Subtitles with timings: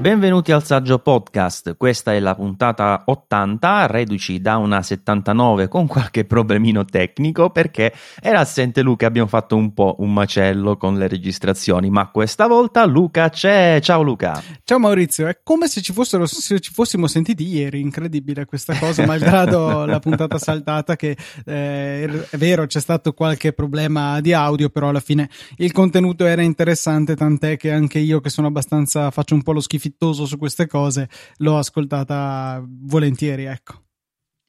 [0.00, 6.24] Benvenuti al Saggio Podcast, questa è la puntata 80, reduci da una 79 con qualche
[6.24, 11.90] problemino tecnico perché era assente Luca abbiamo fatto un po' un macello con le registrazioni,
[11.90, 13.78] ma questa volta Luca c'è.
[13.82, 14.42] Ciao Luca.
[14.64, 19.04] Ciao Maurizio, è come se ci, fossero, se ci fossimo sentiti ieri, incredibile questa cosa,
[19.04, 24.88] malgrado la puntata saltata che eh, è vero c'è stato qualche problema di audio, però
[24.88, 29.42] alla fine il contenuto era interessante, tant'è che anche io che sono abbastanza, faccio un
[29.42, 31.08] po' lo schifo fittoso su queste cose,
[31.38, 33.82] l'ho ascoltata volentieri, ecco.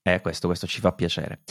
[0.03, 1.41] Eh, questo, questo, ci fa piacere.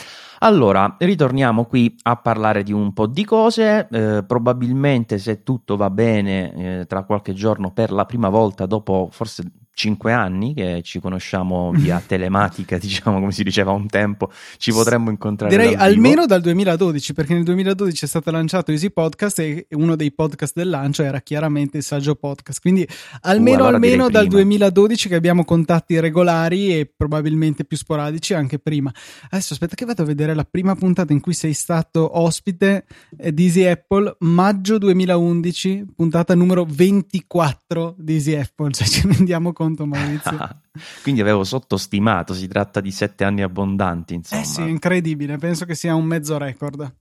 [0.40, 3.86] Allora, ritorniamo qui a parlare di un po' di cose.
[3.88, 9.08] Eh, probabilmente, se tutto va bene, eh, tra qualche giorno, per la prima volta dopo
[9.12, 14.72] forse cinque anni che ci conosciamo via telematica, diciamo come si diceva un tempo, ci
[14.72, 15.54] potremmo incontrare.
[15.54, 19.96] Direi dal almeno dal 2012, perché nel 2012 è stato lanciato Easy Podcast e uno
[19.96, 22.60] dei podcast del lancio era chiaramente il Saggio Podcast.
[22.60, 22.86] Quindi
[23.22, 28.58] almeno, uh, allora almeno dal 2012 che abbiamo contatti regolari e probabilmente più sporadici anche
[28.58, 28.92] prima.
[29.30, 33.44] Adesso aspetta che vado a vedere la prima puntata in cui sei stato ospite di
[33.44, 40.38] Easy Apple, maggio 2011, puntata numero 24 di Easy Apple, cioè ci rendiamo conto Maurizio.
[41.02, 44.40] Quindi avevo sottostimato, si tratta di sette anni abbondanti, insomma.
[44.40, 46.99] Eh sì, incredibile, penso che sia un mezzo record.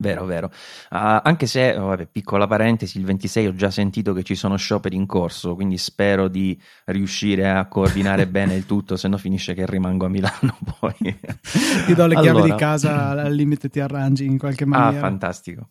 [0.00, 0.46] Vero, vero.
[0.90, 4.54] Uh, anche se, oh, vabbè, piccola parentesi, il 26 ho già sentito che ci sono
[4.54, 9.54] scioperi in corso, quindi spero di riuscire a coordinare bene il tutto, se no finisce
[9.54, 10.92] che rimango a Milano poi.
[11.86, 12.20] ti do le allora...
[12.20, 14.98] chiavi di casa, al limite ti arrangi in qualche ah, maniera.
[14.98, 15.68] Ah, fantastico.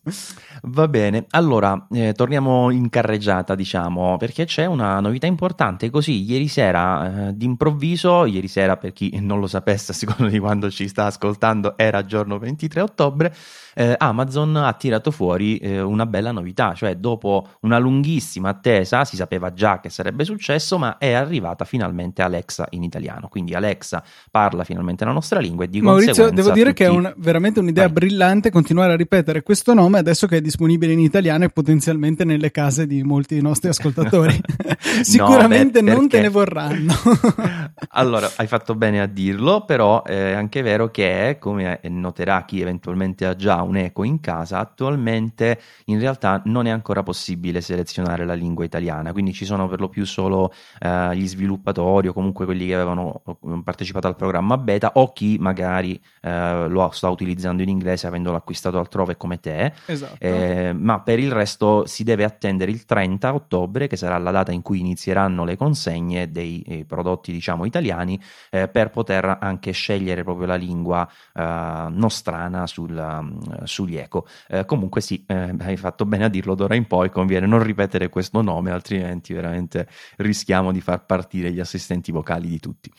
[0.64, 5.88] Va bene, allora eh, torniamo in carreggiata, diciamo, perché c'è una novità importante.
[5.88, 10.38] Così, ieri sera, eh, d'improvviso, ieri sera per chi non lo sapesse, a seconda di
[10.38, 13.34] quando ci sta ascoltando, era giorno 23 ottobre,
[13.78, 19.14] eh, Amazon ha tirato fuori eh, una bella novità, cioè dopo una lunghissima attesa si
[19.14, 23.28] sapeva già che sarebbe successo, ma è arrivata finalmente Alexa in italiano.
[23.28, 26.82] Quindi Alexa parla finalmente la nostra lingua e di Maurizio, devo dire tutti...
[26.82, 27.92] che è un, veramente un'idea Vai.
[27.92, 32.50] brillante continuare a ripetere questo nome adesso che è disponibile in italiano e potenzialmente nelle
[32.50, 34.40] case di molti dei nostri ascoltatori.
[35.02, 36.94] Sicuramente no, beh, non te ne vorranno.
[37.90, 43.26] allora, hai fatto bene a dirlo, però è anche vero che, come noterà chi eventualmente
[43.26, 48.34] ha già un eco in casa, attualmente in realtà non è ancora possibile selezionare la
[48.34, 52.66] lingua italiana, quindi ci sono per lo più solo eh, gli sviluppatori o comunque quelli
[52.66, 57.68] che avevano eh, partecipato al programma beta o chi magari eh, lo sta utilizzando in
[57.68, 60.16] inglese avendolo acquistato altrove come te, esatto.
[60.18, 64.52] eh, ma per il resto si deve attendere il 30 ottobre che sarà la data
[64.52, 68.20] in cui inizieranno le consegne dei eh, prodotti diciamo italiani
[68.50, 71.08] eh, per poter anche scegliere proprio la lingua
[71.38, 74.26] nostrana sul, sugli eco.
[74.48, 78.08] Eh, comunque sì, eh, hai fatto bene a dirlo, d'ora in poi conviene non ripetere
[78.08, 79.86] questo nome, altrimenti veramente
[80.16, 82.90] rischiamo di far partire gli assistenti vocali di tutti.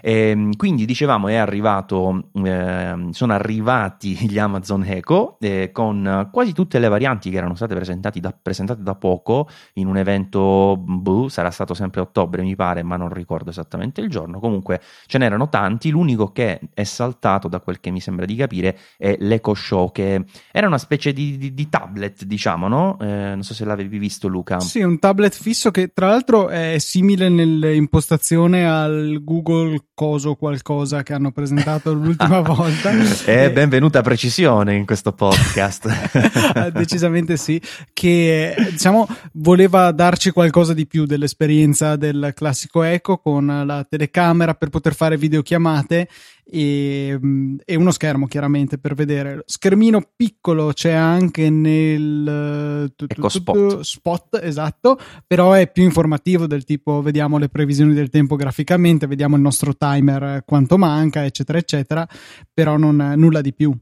[0.00, 6.52] E, ehm, quindi dicevamo, è arrivato, eh, sono arrivati gli Amazon Echo eh, con quasi
[6.52, 7.74] tutte le varianti che erano state
[8.20, 12.96] da, presentate da poco in un evento, boh, sarà stato sempre ottobre mi pare, ma
[12.96, 14.15] non ricordo esattamente il giorno.
[14.24, 18.78] Comunque ce n'erano tanti, l'unico che è saltato da quel che mi sembra di capire
[18.96, 22.96] è l'Eco Show che era una specie di, di, di tablet, diciamo, no?
[23.00, 24.60] Eh, non so se l'avevi visto, Luca.
[24.60, 31.14] Sì, un tablet fisso che tra l'altro è simile nell'impostazione al Google Coso qualcosa che
[31.14, 32.90] hanno presentato l'ultima volta.
[33.24, 36.70] Eh, benvenuta precisione in questo podcast.
[36.72, 37.60] Decisamente sì,
[37.92, 44.05] che diciamo voleva darci qualcosa di più dell'esperienza del classico Echo con la telecamera
[44.54, 46.08] per poter fare videochiamate
[46.44, 47.18] e,
[47.64, 49.42] e, uno schermo chiaramente per vedere.
[49.46, 53.80] Schermino piccolo c'è anche nel ecco, spot.
[53.80, 59.36] spot, esatto, però è più informativo del tipo vediamo le previsioni del tempo graficamente, vediamo
[59.36, 62.08] il nostro timer quanto manca, eccetera, eccetera,
[62.52, 63.76] però non, nulla di più.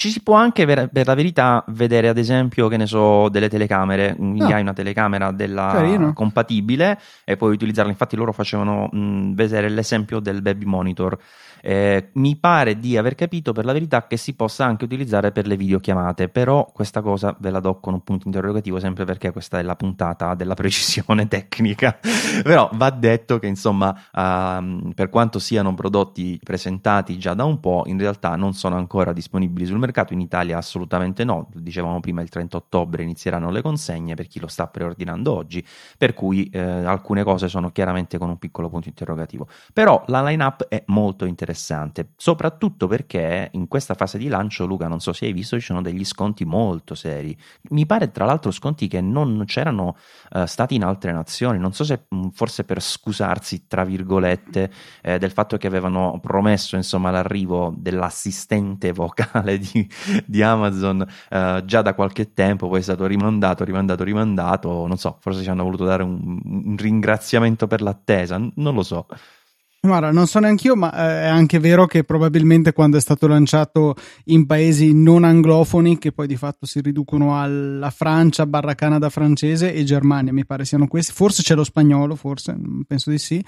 [0.00, 3.48] Ci si può anche, per, per, la verità, vedere ad esempio, che ne so, delle
[3.48, 4.14] telecamere.
[4.14, 4.54] Quindi ah.
[4.54, 6.12] hai una telecamera della Carino.
[6.12, 7.90] compatibile e puoi utilizzarla.
[7.90, 11.18] Infatti, loro facevano mh, vedere l'esempio del baby monitor
[11.60, 15.46] eh, mi pare di aver capito per la verità che si possa anche utilizzare per
[15.46, 19.58] le videochiamate, però questa cosa ve la do con un punto interrogativo sempre perché questa
[19.58, 21.98] è la puntata della precisione tecnica.
[22.42, 27.84] però va detto che insomma, uh, per quanto siano prodotti presentati già da un po',
[27.86, 32.28] in realtà non sono ancora disponibili sul mercato in Italia assolutamente no, dicevamo prima il
[32.28, 35.64] 30 ottobre inizieranno le consegne per chi lo sta preordinando oggi,
[35.96, 39.48] per cui eh, alcune cose sono chiaramente con un piccolo punto interrogativo.
[39.72, 45.00] Però la line-up è molto interessante, soprattutto perché in questa fase di lancio, Luca, non
[45.00, 47.36] so se hai visto, ci sono degli sconti molto seri.
[47.70, 49.96] Mi pare tra l'altro sconti che non c'erano
[50.30, 54.70] uh, stati in altre nazioni, non so se mh, forse per scusarsi, tra virgolette,
[55.02, 59.77] eh, del fatto che avevano promesso insomma l'arrivo dell'assistente vocale di,
[60.24, 65.18] di Amazon uh, già da qualche tempo, poi è stato rimandato, rimandato, rimandato, non so,
[65.20, 69.06] forse ci hanno voluto dare un, un ringraziamento per l'attesa, non lo so.
[69.80, 73.28] Guarda, non so neanche io, ma eh, è anche vero che probabilmente quando è stato
[73.28, 73.94] lanciato
[74.24, 79.72] in paesi non anglofoni, che poi di fatto si riducono alla Francia, barra Canada francese
[79.72, 82.56] e Germania, mi pare siano questi, forse c'è lo spagnolo, forse,
[82.88, 83.42] penso di sì,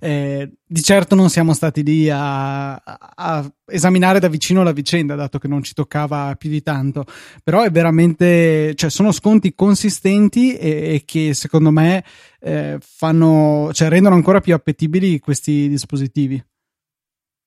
[0.00, 5.38] eh, di certo non siamo stati lì a, a, esaminare da vicino la vicenda, dato
[5.38, 7.04] che non ci toccava più di tanto,
[7.44, 12.02] però è veramente, cioè sono sconti consistenti e, e che secondo me
[12.46, 16.42] eh, fanno, cioè rendono ancora più appetibili questi dispositivi.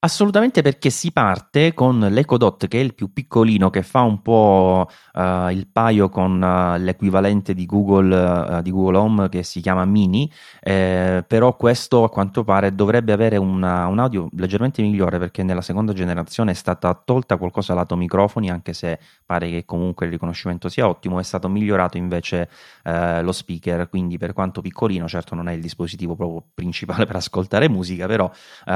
[0.01, 4.87] Assolutamente perché si parte con l'EcoDot che è il più piccolino che fa un po'
[5.13, 9.83] uh, il paio con uh, l'equivalente di Google, uh, di Google Home che si chiama
[9.83, 10.31] Mini,
[10.61, 15.59] eh, però questo a quanto pare dovrebbe avere una, un audio leggermente migliore perché nella
[15.59, 20.69] seconda generazione è stata tolta qualcosa lato microfoni anche se pare che comunque il riconoscimento
[20.69, 22.47] sia ottimo, è stato migliorato invece
[22.89, 27.69] lo speaker, quindi per quanto piccolino certo non è il dispositivo proprio principale per ascoltare
[27.69, 28.31] musica, però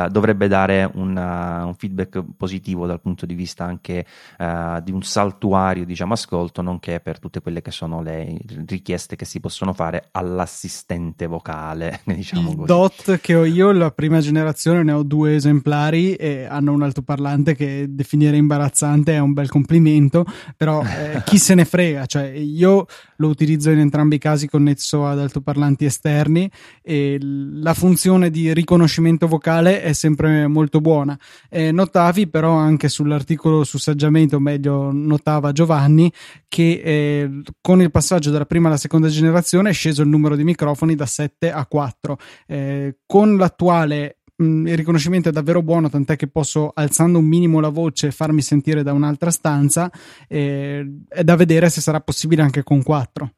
[0.10, 4.06] dovrebbe dare un un, un feedback positivo dal punto di vista anche
[4.40, 8.38] uh, di un saltuario diciamo, ascolto, nonché per tutte quelle che sono le
[8.68, 12.02] richieste che si possono fare all'assistente vocale.
[12.24, 12.68] Diciamo Il così.
[12.68, 17.56] DOT che ho io, la prima generazione, ne ho due esemplari e hanno un altoparlante
[17.56, 20.26] che definire imbarazzante è un bel complimento,
[20.56, 22.86] però eh, chi se ne frega, cioè io
[23.18, 26.50] lo utilizzo in entrambi i casi connesso ad altoparlanti esterni
[26.82, 31.03] e la funzione di riconoscimento vocale è sempre molto buona.
[31.50, 36.12] Eh, notavi però anche sull'articolo su saggiamento, o meglio notava Giovanni,
[36.48, 40.44] che eh, con il passaggio dalla prima alla seconda generazione è sceso il numero di
[40.44, 42.18] microfoni da 7 a 4.
[42.48, 47.70] Eh, con l'attuale il riconoscimento è davvero buono, tant'è che posso alzando un minimo la
[47.70, 49.92] voce farmi sentire da un'altra stanza.
[50.28, 53.32] Eh, è da vedere se sarà possibile anche con 4.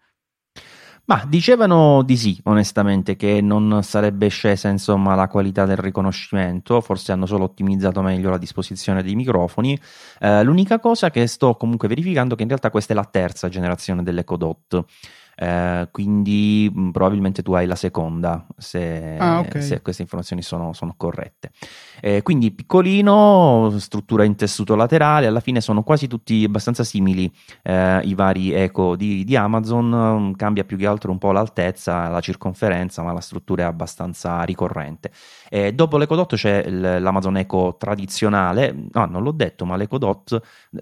[1.08, 7.12] Ma dicevano di sì, onestamente, che non sarebbe scesa insomma la qualità del riconoscimento, forse
[7.12, 9.80] hanno solo ottimizzato meglio la disposizione dei microfoni.
[10.20, 13.50] Eh, l'unica cosa che sto comunque verificando è che in realtà questa è la terza
[13.50, 14.84] generazione dell'Echo Dot.
[15.38, 19.62] Eh, quindi mh, mm, probabilmente tu hai la seconda se, ah, okay.
[19.62, 21.52] se queste informazioni sono, sono corrette.
[22.02, 27.32] Eh, quindi piccolino, struttura in tessuto laterale, alla fine sono quasi tutti abbastanza simili
[27.64, 32.22] eh, i vari eco di, di Amazon, cambia più che altro un po' l'altezza, la
[32.22, 35.12] circonferenza, ma la struttura è abbastanza ricorrente.
[35.56, 40.42] E dopo l'EcoDot c'è l'Amazon Eco tradizionale, no, non l'ho detto, ma l'EcoDot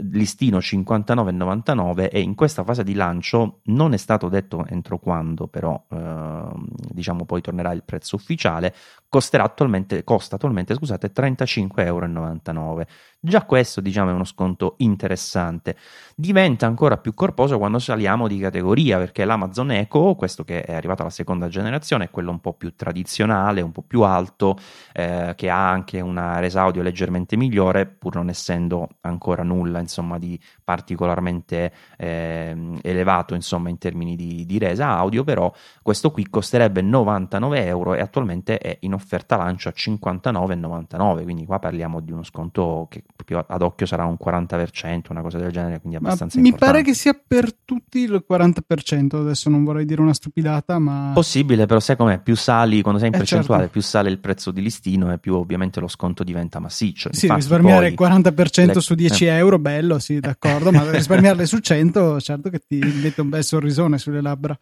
[0.10, 5.80] listino 59,99 e in questa fase di lancio non è stato detto entro quando, però
[5.92, 6.44] eh,
[6.90, 8.74] diciamo poi tornerà il prezzo ufficiale,
[9.14, 12.86] costerà attualmente, costa attualmente scusate, 35,99 euro.
[13.26, 15.78] Già questo diciamo è uno sconto interessante.
[16.16, 21.04] Diventa ancora più corposo quando saliamo di categoria, perché l'Amazon Echo, questo che è arrivato
[21.04, 24.58] alla seconda generazione, è quello un po' più tradizionale, un po' più alto,
[24.92, 30.18] eh, che ha anche una resa audio leggermente migliore, pur non essendo ancora nulla insomma,
[30.18, 36.82] di particolarmente eh, elevato insomma, in termini di, di, resa audio, però questo qui costerebbe
[36.82, 42.24] 99 euro e attualmente è in offerta lancio a 59,99, quindi qua parliamo di uno
[42.24, 46.44] sconto che proprio ad occhio sarà un 40%, una cosa del genere, quindi abbastanza ma
[46.44, 51.12] Mi pare che sia per tutti il 40%, adesso non vorrei dire una stupidata, ma...
[51.14, 53.78] Possibile, però sai com'è, più sali, quando sei in eh percentuale, certo.
[53.78, 57.10] più sale il prezzo di listino e più ovviamente lo sconto diventa massiccio.
[57.10, 58.82] Infatti, sì, risparmiare il 40% le...
[58.82, 59.28] su 10 eh.
[59.30, 63.98] euro, bello, sì, d'accordo, ma risparmiarle su 100, certo che ti mette un bel sorrisone
[63.98, 64.58] sulle labbra.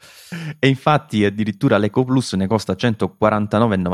[0.60, 3.92] E infatti addirittura l'Eco Plus ne costa 149,99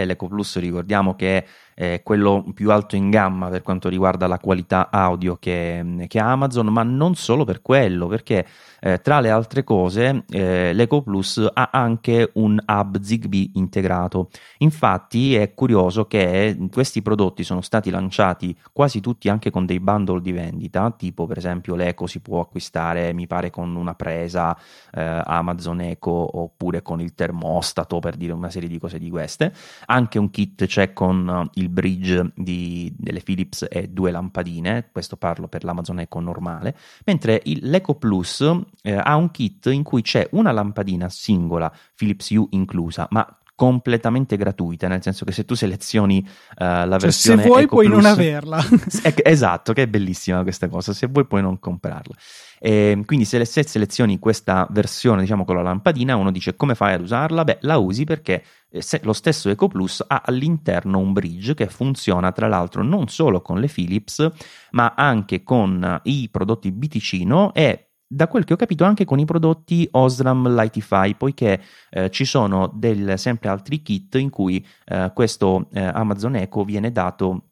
[0.00, 1.44] e l'Eco Plus ricordiamo che
[1.74, 6.30] è quello più alto in gamma per quanto riguarda la qualità audio che, che ha
[6.32, 8.46] Amazon, ma non solo per quello, perché
[8.80, 14.30] eh, tra le altre cose eh, l'Eco Plus ha anche un hub Zigbee integrato.
[14.58, 20.20] Infatti è curioso che questi prodotti sono stati lanciati quasi tutti anche con dei bundle
[20.20, 24.56] di vendita, tipo per esempio l'Eco si può acquistare, mi pare, con una presa
[24.92, 29.52] eh, Amazon Eco oppure con il termostato, per dire una serie di cose di queste.
[29.86, 35.48] Anche un kit c'è con il bridge di, delle Philips e due lampadine, questo parlo
[35.48, 40.28] per l'Amazon Echo normale, mentre il, l'Eco Plus eh, ha un kit in cui c'è
[40.32, 43.26] una lampadina singola Philips U inclusa, ma
[43.58, 47.74] completamente gratuita, nel senso che se tu selezioni uh, la cioè, versione se vuoi Eco
[47.74, 48.64] puoi Plus, non averla.
[49.24, 52.14] esatto, che è bellissima questa cosa, se vuoi puoi non comprarla.
[52.60, 56.94] E quindi se, se, selezioni questa versione, diciamo con la lampadina, uno dice come fai
[56.94, 57.42] ad usarla?
[57.42, 62.30] Beh, la usi perché eh, lo stesso Eco Plus ha all'interno un bridge che funziona
[62.30, 64.30] tra l'altro non solo con le Philips,
[64.70, 69.26] ma anche con i prodotti Biticino e da quel che ho capito anche con i
[69.26, 71.60] prodotti Osram Lightify, poiché
[71.90, 76.90] eh, ci sono del, sempre altri kit in cui eh, questo eh, Amazon Echo viene
[76.90, 77.42] dato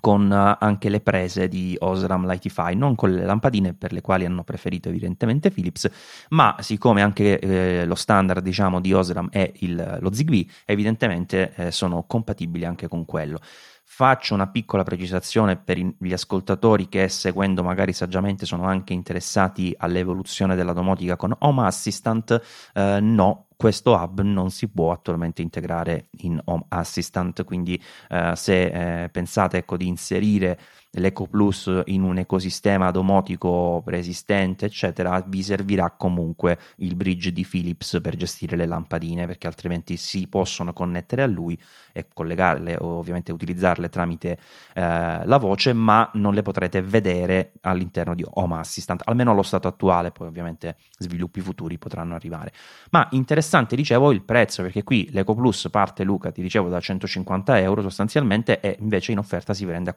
[0.00, 4.24] con uh, anche le prese di Osram Lightify, non con le lampadine per le quali
[4.24, 5.88] hanno preferito evidentemente Philips,
[6.30, 11.70] ma siccome anche eh, lo standard diciamo di Osram è il, lo Zigbee, evidentemente eh,
[11.70, 13.40] sono compatibili anche con quello.
[13.90, 20.54] Faccio una piccola precisazione per gli ascoltatori che seguendo magari saggiamente sono anche interessati all'evoluzione
[20.54, 22.40] della domotica con Home Assistant.
[22.74, 29.04] Eh, no, questo hub non si può attualmente integrare in Home Assistant, quindi eh, se
[29.04, 30.60] eh, pensate ecco, di inserire
[30.92, 37.98] l'Eco Plus in un ecosistema domotico preesistente, eccetera, vi servirà comunque il bridge di Philips
[38.02, 41.58] per gestire le lampadine, perché altrimenti si possono connettere a lui
[41.92, 44.38] e collegarle ovviamente utilizzarle tramite
[44.74, 49.68] eh, la voce, ma non le potrete vedere all'interno di Home Assistant, almeno allo stato
[49.68, 52.52] attuale, poi ovviamente sviluppi futuri potranno arrivare.
[52.90, 57.58] Ma interessante, dicevo, il prezzo, perché qui l'Eco Plus parte, Luca, ti dicevo, da 150
[57.60, 59.96] euro sostanzialmente e invece in offerta si vende a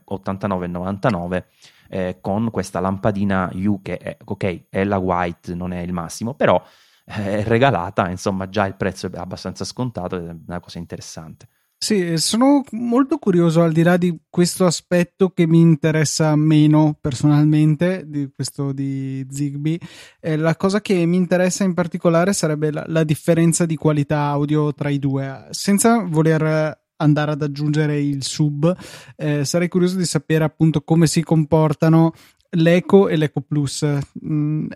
[0.90, 1.44] 89,99
[1.90, 6.34] eh, con questa lampadina U che è, ok, è la white, non è il massimo,
[6.34, 6.64] però
[7.04, 11.48] è regalata, insomma già il prezzo è abbastanza scontato ed è una cosa interessante.
[11.84, 18.04] Sì, sono molto curioso al di là di questo aspetto che mi interessa meno personalmente,
[18.06, 19.80] di questo di Zigbee.
[20.20, 24.72] Eh, la cosa che mi interessa in particolare sarebbe la, la differenza di qualità audio
[24.76, 28.75] tra i due, senza voler andare ad aggiungere il sub.
[29.15, 32.13] Eh, sarei curioso di sapere appunto come si comportano
[32.51, 33.86] l'Eco e l'Eco Plus.
[34.25, 34.67] Mm,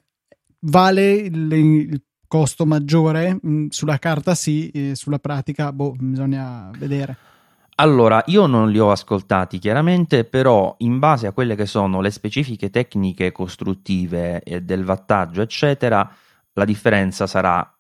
[0.59, 3.39] vale il, il costo maggiore?
[3.45, 7.17] Mm, sulla carta sì, sulla pratica boh, bisogna vedere.
[7.77, 12.09] Allora, io non li ho ascoltati chiaramente, però in base a quelle che sono le
[12.09, 16.09] specifiche tecniche costruttive del wattaggio, eccetera,
[16.53, 17.74] la differenza sarà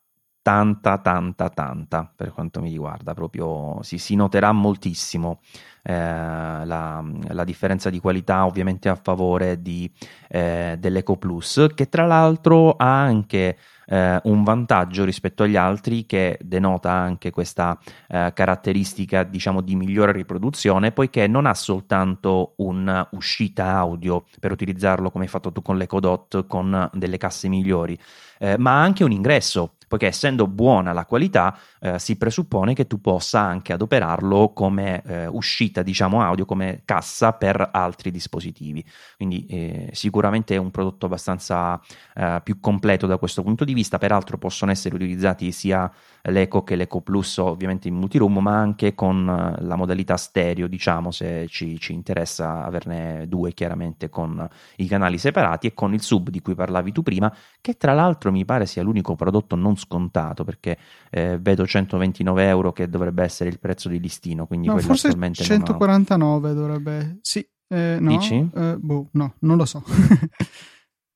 [0.45, 5.39] tanta, tanta, tanta per quanto mi riguarda, proprio si, si noterà moltissimo
[5.81, 9.91] eh, la, la, differenza di qualità ovviamente a favore di,
[10.27, 16.37] eh, dell'Eco Plus, che tra l'altro ha anche eh, un vantaggio rispetto agli altri che
[16.39, 24.25] denota anche questa eh, caratteristica diciamo di migliore riproduzione poiché non ha soltanto un'uscita audio
[24.39, 27.97] per utilizzarlo come hai fatto tu con l'Ecodot con delle casse migliori
[28.39, 32.85] eh, ma ha anche un ingresso poiché essendo buona la qualità eh, si presuppone che
[32.85, 38.83] tu possa anche adoperarlo come eh, uscita diciamo audio come cassa per altri dispositivi.
[39.15, 41.79] Quindi eh, sicuramente è un prodotto abbastanza
[42.13, 43.97] eh, più completo da questo punto di vista.
[43.97, 45.89] Peraltro possono essere utilizzati sia
[46.23, 51.11] l'Eco che l'Eco Plus ovviamente in multiroom ma anche con eh, la modalità stereo diciamo
[51.11, 54.47] se ci, ci interessa averne due chiaramente con
[54.77, 58.31] i canali separati e con il sub di cui parlavi tu prima che tra l'altro
[58.31, 60.77] mi pare sia l'unico prodotto non scontato perché
[61.09, 64.45] eh, vedo 129 euro che dovrebbe essere il prezzo di listino.
[64.45, 67.17] Quindi no, forse 149 dovrebbe.
[67.21, 68.49] Sì, eh, no, Dici?
[68.53, 69.83] Eh, boh, no, non lo so.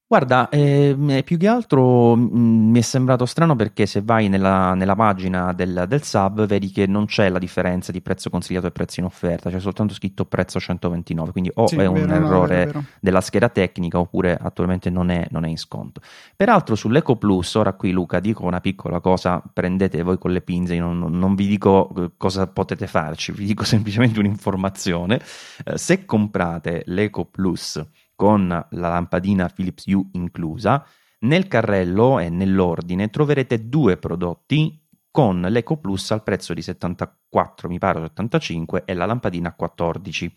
[0.09, 4.73] Guarda, eh, più che altro mh, mm, mi è sembrato strano perché se vai nella,
[4.73, 8.71] nella pagina del, del, sub vedi che non c'è la differenza di prezzo consigliato e
[8.71, 12.71] prezzo in offerta, c'è soltanto scritto prezzo 129, quindi o sì, è un vero, errore
[12.73, 16.01] no, della scheda tecnica oppure attualmente non è, non è, in sconto.
[16.35, 20.75] Peraltro sull'Eco Plus, ora qui Luca dico una piccola cosa, prendete voi con le pinze,
[20.79, 25.21] non, non vi dico eh, cosa potete farci, vi dico semplicemente un'informazione.
[25.65, 27.79] Eh, se comprate l'Eco Plus
[28.19, 30.85] con la lampadina Philips Hue inclusa,
[31.19, 34.77] nel carrello e nell'ordine troverete due prodotti
[35.09, 40.35] con l'Eco Plus al prezzo di 74, mi pare 75 e la lampadina a 14.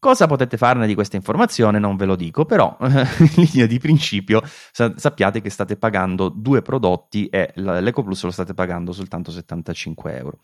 [0.00, 1.78] Cosa potete farne di questa informazione?
[1.78, 4.42] Non ve lo dico, però in linea di principio
[4.72, 10.40] sappiate che state pagando due prodotti e l'Eco Plus lo state pagando soltanto 75 euro.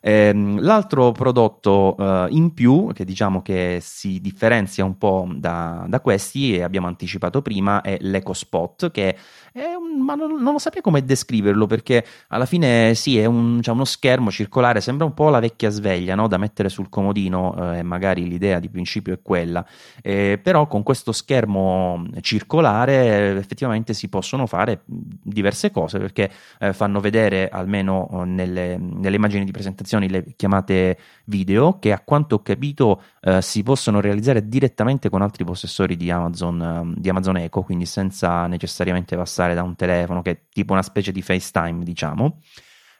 [0.00, 6.00] Ehm, l'altro prodotto uh, in più, che diciamo che si differenzia un po' da, da
[6.00, 9.16] questi, e abbiamo anticipato prima, è l'EcoSpot, che
[9.52, 13.60] è un, ma non, non, lo saprei come descriverlo, perché alla fine sì, è un,
[13.64, 16.28] uno schermo circolare, sembra un po' la vecchia sveglia no?
[16.28, 19.66] da mettere sul comodino, eh, magari l'idea di principio è quella,
[20.02, 27.00] eh, però con questo schermo circolare effettivamente si possono fare diverse cose, perché eh, fanno
[27.00, 32.36] vedere almeno eh, nelle, nelle immagini di presentazione applicazioni, le chiamate video, che a quanto
[32.36, 37.38] ho capito eh, si possono realizzare direttamente con altri possessori di Amazon, eh, di Amazon
[37.38, 41.82] Echo, quindi senza necessariamente passare da un telefono, che è tipo una specie di FaceTime,
[41.82, 42.40] diciamo.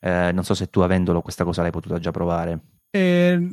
[0.00, 2.61] Eh, non so se tu avendolo questa cosa l'hai potuta già provare.
[2.90, 3.49] Eh,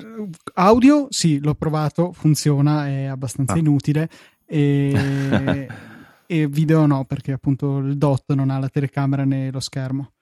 [0.53, 3.57] audio, sì, l'ho provato, funziona, è abbastanza ah.
[3.57, 4.09] inutile.
[4.45, 5.67] E...
[6.27, 10.14] e video no, perché appunto il DOT non ha la telecamera né lo schermo.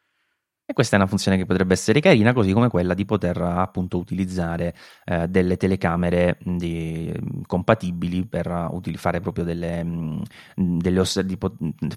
[0.65, 3.97] E questa è una funzione che potrebbe essere carina, così come quella di poter appunto
[3.97, 7.13] utilizzare eh, delle telecamere di,
[7.45, 10.21] compatibili per uh, fare proprio delle,
[10.55, 11.37] delle oss- di,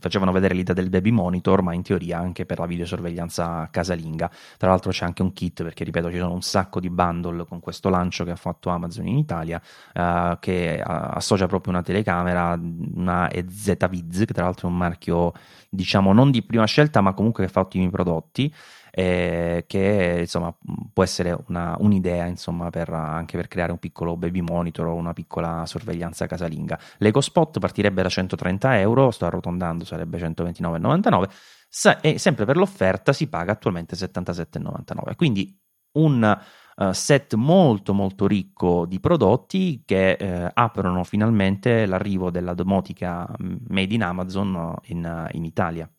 [0.01, 4.29] facevano vedere l'idea del baby monitor, ma in teoria anche per la videosorveglianza casalinga.
[4.57, 7.61] Tra l'altro c'è anche un kit, perché ripeto, ci sono un sacco di bundle con
[7.61, 9.63] questo lancio che ha fatto Amazon in Italia,
[9.95, 12.61] uh, che uh, associa proprio una telecamera,
[12.95, 15.33] una EZViz, che tra l'altro è un marchio
[15.69, 18.53] diciamo non di prima scelta, ma comunque che fa ottimi prodotti.
[18.99, 20.57] Eh, che insomma
[20.91, 25.13] può essere una, un'idea insomma per, anche per creare un piccolo baby monitor o una
[25.13, 26.81] piccola sorveglianza casalinga.
[26.97, 33.53] l'EcoSpot partirebbe da 130 euro, sto arrotondando, sarebbe 129,99 e sempre per l'offerta si paga
[33.53, 35.55] attualmente 77,99 quindi
[35.99, 36.39] un
[36.77, 43.57] uh, set molto molto ricco di prodotti che uh, aprono finalmente l'arrivo della domotica mm,
[43.69, 45.91] made in Amazon in, in Italia.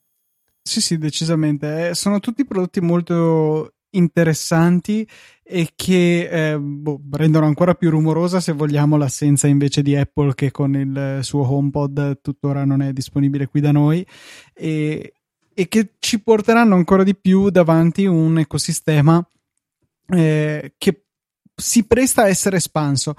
[0.68, 1.90] Sì, sì, decisamente.
[1.90, 5.08] Eh, sono tutti prodotti molto interessanti
[5.42, 10.52] e che eh, boh, rendono ancora più rumorosa se vogliamo l'assenza invece di Apple che
[10.52, 14.06] con il suo HomePod tuttora non è disponibile qui da noi
[14.54, 15.14] e,
[15.54, 19.26] e che ci porteranno ancora di più davanti un ecosistema
[20.10, 21.06] eh, che
[21.56, 23.16] si presta a essere espanso.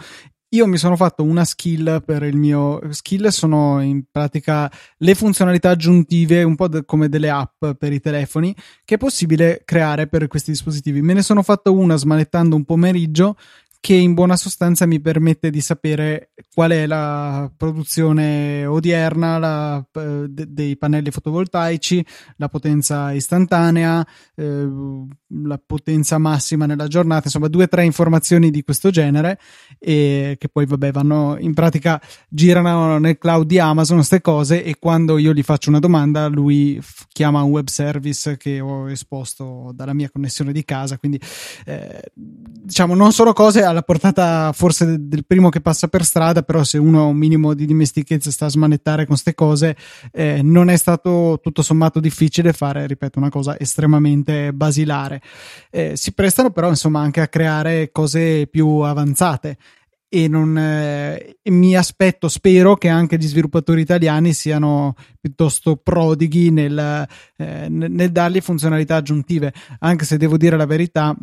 [0.52, 5.69] Io mi sono fatto una skill per il mio skill, sono in pratica le funzionalità
[5.69, 10.26] aggiuntive, un po' de- come delle app per i telefoni, che è possibile creare per
[10.26, 11.02] questi dispositivi.
[11.02, 13.37] Me ne sono fatto una smanettando un pomeriggio
[13.81, 20.27] che in buona sostanza mi permette di sapere qual è la produzione odierna la, eh,
[20.29, 22.05] de, dei pannelli fotovoltaici,
[22.37, 24.69] la potenza istantanea, eh,
[25.45, 29.38] la potenza massima nella giornata, insomma due o tre informazioni di questo genere
[29.79, 34.77] e che poi vabbè vanno in pratica girano nel cloud di Amazon queste cose e
[34.79, 39.71] quando io gli faccio una domanda lui f- chiama un web service che ho esposto
[39.75, 41.21] dalla mia connessione di casa quindi
[41.67, 46.64] eh, diciamo non sono cose alla portata forse del primo che passa per strada, però
[46.64, 49.76] se uno ha un minimo di dimestichezza sta a smanettare con queste cose,
[50.12, 55.20] eh, non è stato tutto sommato difficile fare, ripeto, una cosa estremamente basilare.
[55.70, 59.57] Eh, si prestano però insomma anche a creare cose più avanzate
[60.11, 67.07] e non, eh, mi aspetto, spero che anche gli sviluppatori italiani siano piuttosto prodighi nel,
[67.37, 71.14] eh, nel dargli funzionalità aggiuntive, anche se devo dire la verità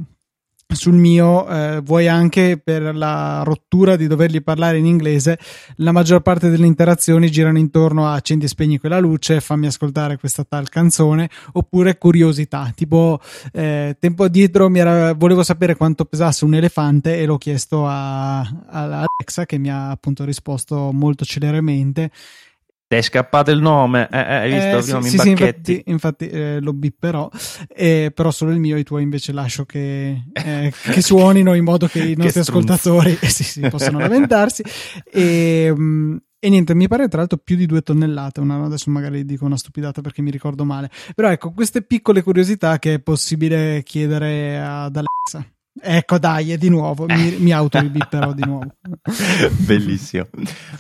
[0.74, 5.40] sul mio, eh, vuoi anche per la rottura di dovergli parlare in inglese,
[5.78, 10.18] la maggior parte delle interazioni girano intorno a accendi e spegni quella luce, fammi ascoltare
[10.18, 13.20] questa tal canzone, oppure curiosità, tipo
[13.54, 19.06] eh, tempo addietro era, volevo sapere quanto pesasse un elefante e l'ho chiesto a, a
[19.18, 22.10] Alexa che mi ha appunto risposto molto celermente.
[22.10, 22.55] ti
[22.98, 24.98] è scappato il nome, eh, eh, hai visto?
[24.98, 27.30] Eh, sì, sì, sì, infatti, infatti eh, lo bipperò,
[27.68, 31.88] eh, però solo il mio, i tuoi invece lascio che, eh, che suonino in modo
[31.88, 34.64] che i nostri ascoltatori sì, sì, possano lamentarsi.
[35.12, 38.40] E, um, e niente, mi pare tra l'altro più di due tonnellate.
[38.40, 40.92] Una, adesso magari dico una stupidata perché mi ricordo male.
[41.16, 45.55] Però ecco, queste piccole curiosità che è possibile chiedere ad Alexa.
[45.78, 48.66] Ecco, dai, è di nuovo, mi, mi autoribipperò di nuovo.
[49.68, 50.26] Bellissimo.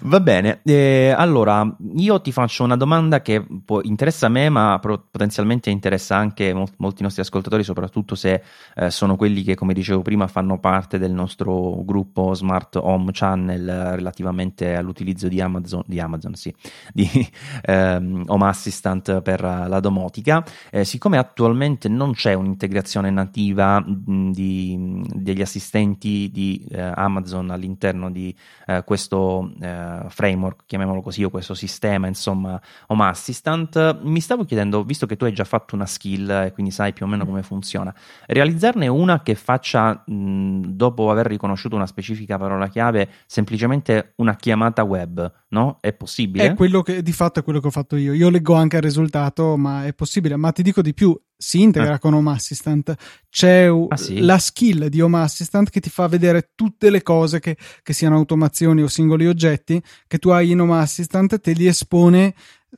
[0.03, 4.79] Va bene, eh, allora io ti faccio una domanda che può, interessa a me, ma
[4.79, 8.41] potenzialmente interessa anche mol- molti nostri ascoltatori, soprattutto se
[8.73, 13.95] eh, sono quelli che, come dicevo prima, fanno parte del nostro gruppo Smart Home Channel
[13.95, 16.55] relativamente all'utilizzo di Amazon, di Amazon, sì,
[16.93, 17.09] di
[17.63, 20.41] ehm, Home Assistant per la domotica.
[20.71, 28.11] Eh, siccome attualmente non c'è un'integrazione nativa mh, di degli assistenti di eh, Amazon all'interno
[28.11, 28.35] di
[28.67, 34.83] eh, questo eh, framework, chiamiamolo così, o questo sistema, insomma, Home Assistant, mi stavo chiedendo,
[34.83, 37.43] visto che tu hai già fatto una skill e quindi sai più o meno come
[37.43, 37.93] funziona,
[38.27, 44.83] realizzarne una che faccia, mh, dopo aver riconosciuto una specifica parola chiave, semplicemente una chiamata
[44.83, 45.77] web, no?
[45.81, 46.45] È possibile?
[46.45, 48.13] È quello che di fatto è quello che ho fatto io.
[48.13, 50.35] Io leggo anche il risultato, ma è possibile.
[50.35, 51.99] Ma ti dico di più, si integra ah.
[51.99, 52.95] con Home Assistant.
[53.29, 54.19] C'è ah, sì?
[54.19, 58.15] la skill di Home Assistant che ti fa vedere tutte le cose che, che, siano
[58.15, 62.33] automazioni o singoli oggetti che tu hai in Home Assistant, te li espone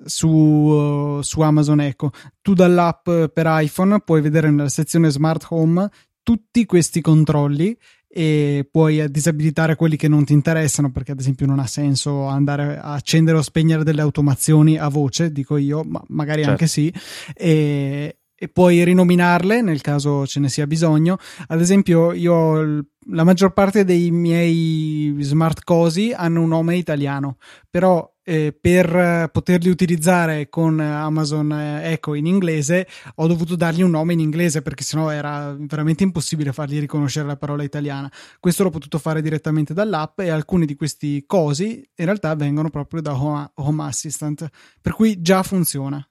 [0.06, 2.12] su, su Amazon Echo.
[2.41, 5.89] Tu dall'app per iPhone puoi vedere nella sezione Smart Home
[6.24, 7.78] tutti questi controlli
[8.10, 12.78] e puoi disabilitare quelli che non ti interessano perché ad esempio non ha senso andare
[12.78, 16.52] a accendere o spegnere delle automazioni a voce dico io ma magari certo.
[16.52, 16.91] anche sì
[17.34, 21.17] e, e puoi rinominarle nel caso ce ne sia bisogno.
[21.47, 27.38] Ad esempio, io la maggior parte dei miei smart cosi hanno un nome italiano,
[27.69, 34.12] però eh, per poterli utilizzare con Amazon Echo in inglese ho dovuto dargli un nome
[34.12, 38.12] in inglese perché sennò era veramente impossibile fargli riconoscere la parola italiana.
[38.39, 43.02] Questo l'ho potuto fare direttamente dall'app e alcuni di questi cosi in realtà vengono proprio
[43.02, 44.47] da Home, Home Assistant,
[44.82, 46.06] per cui già funziona.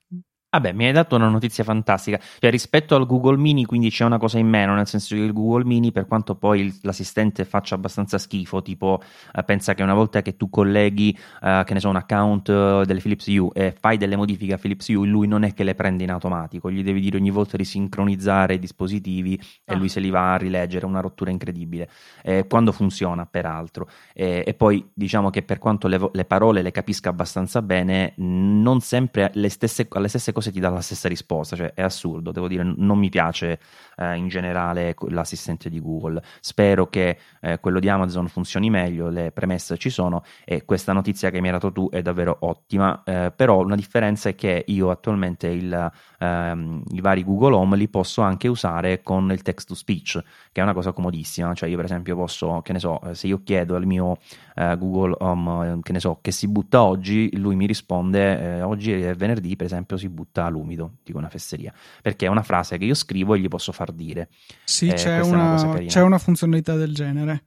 [0.57, 2.19] Vabbè, mi hai dato una notizia fantastica.
[2.39, 5.35] Cioè, rispetto al Google Mini, quindi c'è una cosa in meno, nel senso che il
[5.35, 9.03] Google Mini, per quanto poi il, l'assistente faccia abbastanza schifo, tipo
[9.35, 12.85] eh, pensa che una volta che tu colleghi, eh, che ne so, un account eh,
[12.87, 15.75] delle Philips Hue e fai delle modifiche a Philips Hue, lui non è che le
[15.75, 19.75] prende in automatico, gli devi dire ogni volta di sincronizzare i dispositivi ah.
[19.75, 21.91] e lui se li va a rileggere, una rottura incredibile.
[22.23, 23.89] Eh, quando funziona, peraltro.
[24.15, 29.31] e poi diciamo che per quanto le, le, parole le capisca abbastanza bene, non sempre
[29.35, 32.63] le stesse, alle stesse cose ti dà la stessa risposta, cioè è assurdo, devo dire,
[32.63, 33.59] non mi piace
[33.97, 36.23] eh, in generale l'assistente di Google.
[36.41, 41.31] Spero che eh, quello di Amazon funzioni meglio, le premesse ci sono e questa notizia
[41.31, 44.91] che mi hai dato tu è davvero ottima, eh, però una differenza è che io
[44.91, 49.75] attualmente il, ehm, i vari Google Home li posso anche usare con il text to
[49.75, 53.15] speech, che è una cosa comodissima, cioè io per esempio posso, che ne so, eh,
[53.15, 54.19] se io chiedo al mio
[54.55, 58.93] eh, Google Home, eh, che ne so, che si butta oggi, lui mi risponde oggi
[58.93, 61.73] è venerdì, per esempio si butta l'umido, dico una fesseria,
[62.03, 64.29] perché è una frase che io scrivo e gli posso far dire.
[64.65, 67.45] Sì, eh, c'è, una, una c'è, una, funzionalità del genere.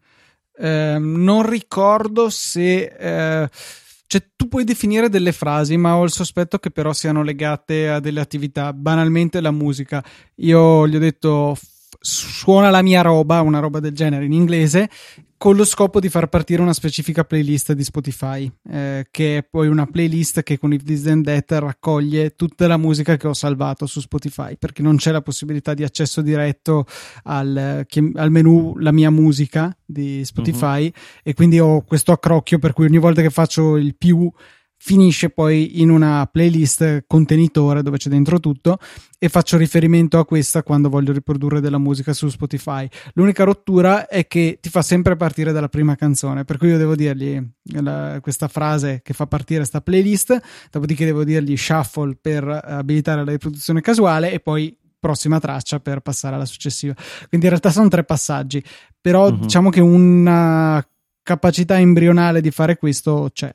[0.58, 2.84] Eh, non ricordo se...
[2.84, 3.50] Eh,
[4.10, 8.00] cioè, tu puoi definire delle frasi, ma ho il sospetto che però siano legate a
[8.00, 8.74] delle attività.
[8.74, 10.04] Banalmente la musica.
[10.38, 11.56] Io gli ho detto
[12.00, 14.90] suona la mia roba, una roba del genere in inglese,
[15.40, 19.70] con lo scopo di far partire una specifica playlist di Spotify, eh, che è poi
[19.70, 23.86] una playlist che con If This Then That raccoglie tutta la musica che ho salvato
[23.86, 26.86] su Spotify, perché non c'è la possibilità di accesso diretto
[27.24, 27.86] al,
[28.16, 31.02] al menu La mia musica di Spotify uh-huh.
[31.24, 34.30] e quindi ho questo accrocchio per cui ogni volta che faccio il più
[34.82, 38.80] finisce poi in una playlist contenitore dove c'è dentro tutto
[39.20, 42.88] e faccio riferimento a questa quando voglio riprodurre della musica su Spotify.
[43.14, 46.96] L'unica rottura è che ti fa sempre partire dalla prima canzone, per cui io devo
[46.96, 47.46] dirgli
[47.82, 50.40] la, questa frase che fa partire questa playlist,
[50.72, 56.36] dopodiché devo dirgli shuffle per abilitare la riproduzione casuale e poi prossima traccia per passare
[56.36, 56.94] alla successiva.
[57.28, 58.64] Quindi in realtà sono tre passaggi,
[59.00, 59.40] però uh-huh.
[59.40, 60.82] diciamo che una
[61.22, 63.54] capacità embrionale di fare questo c'è.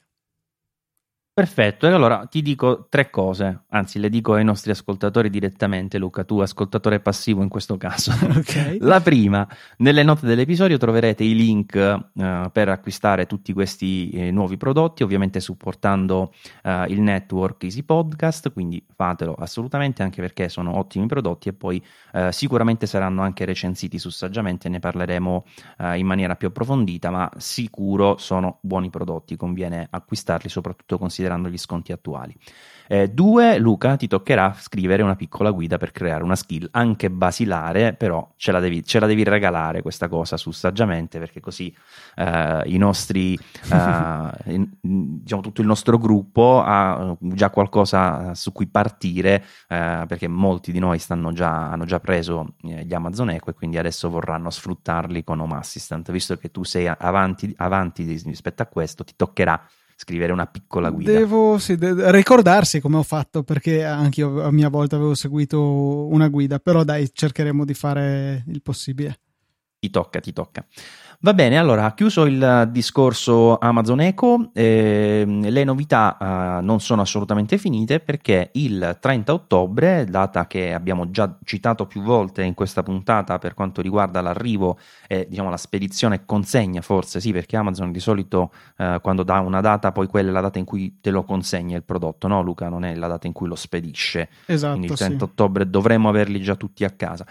[1.36, 6.22] Perfetto, e allora ti dico tre cose, anzi le dico ai nostri ascoltatori direttamente, Luca,
[6.22, 8.12] tu ascoltatore passivo in questo caso.
[8.44, 8.78] Okay.
[8.84, 14.56] La prima, nelle note dell'episodio troverete i link uh, per acquistare tutti questi eh, nuovi
[14.56, 21.06] prodotti, ovviamente supportando uh, il network Easy Podcast, quindi fatelo assolutamente anche perché sono ottimi
[21.06, 25.44] prodotti e poi uh, sicuramente saranno anche recensiti su Saggiamente, ne parleremo
[25.96, 31.58] in maniera più approfondita, ma sicuro sono buoni prodotti, conviene acquistarli soprattutto considerando considerando gli
[31.58, 32.36] sconti attuali.
[32.86, 37.94] Eh, due, Luca, ti toccherà scrivere una piccola guida per creare una skill, anche basilare,
[37.94, 41.74] però ce la devi, ce la devi regalare questa cosa su saggiamente, perché così
[42.16, 43.38] eh, i nostri,
[43.72, 50.70] eh, diciamo tutto il nostro gruppo ha già qualcosa su cui partire, eh, perché molti
[50.70, 50.98] di noi
[51.32, 55.56] già, hanno già preso eh, gli Amazon Echo e quindi adesso vorranno sfruttarli con Home
[55.56, 56.12] Assistant.
[56.12, 59.58] Visto che tu sei avanti, avanti rispetto a questo, ti toccherà
[59.96, 61.12] scrivere una piccola guida.
[61.12, 66.06] Devo sì, de- ricordarsi come ho fatto, perché anche io a mia volta avevo seguito
[66.06, 69.18] una guida, però dai, cercheremo di fare il possibile.
[69.78, 70.66] Ti tocca, ti tocca.
[71.24, 77.56] Va bene, allora, chiuso il discorso Amazon Echo, eh, le novità eh, non sono assolutamente
[77.56, 83.38] finite perché il 30 ottobre, data che abbiamo già citato più volte in questa puntata
[83.38, 84.76] per quanto riguarda l'arrivo
[85.08, 89.40] e diciamo la spedizione e consegna, forse sì, perché Amazon di solito eh, quando dà
[89.40, 92.42] una data, poi quella è la data in cui te lo consegna il prodotto, no
[92.42, 92.68] Luca?
[92.68, 94.28] Non è la data in cui lo spedisce.
[94.44, 94.72] Esatto.
[94.76, 95.24] Quindi il 30 sì.
[95.24, 97.24] ottobre dovremmo averli già tutti a casa.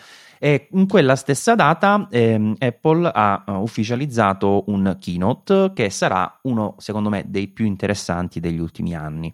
[0.44, 6.76] E in quella stessa data ehm, Apple ha uh, ufficializzato un keynote che sarà uno,
[6.80, 9.34] secondo me, dei più interessanti degli ultimi anni.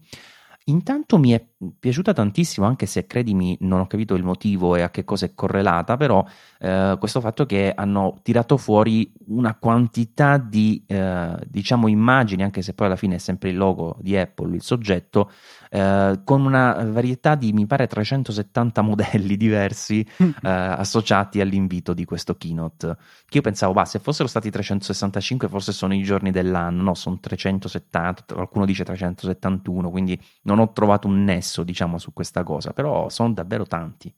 [0.66, 1.44] Intanto mi è
[1.80, 5.34] piaciuta tantissimo, anche se credimi non ho capito il motivo e a che cosa è
[5.34, 6.26] correlata, però
[6.60, 12.74] eh, questo fatto che hanno tirato fuori una quantità di eh, diciamo immagini, anche se
[12.74, 15.30] poi alla fine è sempre il logo di Apple, il soggetto,
[15.70, 22.36] eh, con una varietà di mi pare 370 modelli diversi eh, associati all'invito di questo
[22.36, 22.98] keynote.
[23.26, 27.20] Che io pensavo, va, se fossero stati 365 forse sono i giorni dell'anno, no, sono
[27.20, 33.10] 370, qualcuno dice 371, quindi non ho trovato un nesso, diciamo, su questa cosa, però
[33.10, 34.14] sono davvero tanti.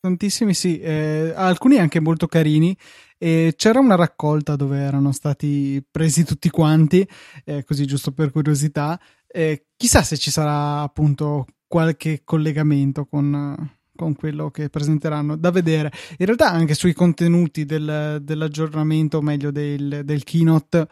[0.00, 2.76] Tantissimi, sì, eh, alcuni anche molto carini.
[3.16, 7.08] E c'era una raccolta dove erano stati presi tutti quanti,
[7.44, 9.00] eh, così giusto per curiosità.
[9.28, 15.92] Eh, chissà se ci sarà appunto qualche collegamento con, con, quello che presenteranno, da vedere.
[16.18, 20.88] In realtà anche sui contenuti del, dell'aggiornamento, o meglio del, del keynote,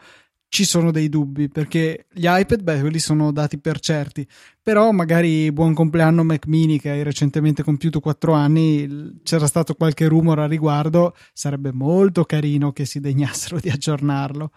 [0.51, 4.27] ci sono dei dubbi perché gli iPad, beh, quelli sono dati per certi,
[4.61, 10.09] però magari buon compleanno Mac Mini che hai recentemente compiuto 4 anni, c'era stato qualche
[10.09, 14.51] rumor a riguardo, sarebbe molto carino che si degnassero di aggiornarlo.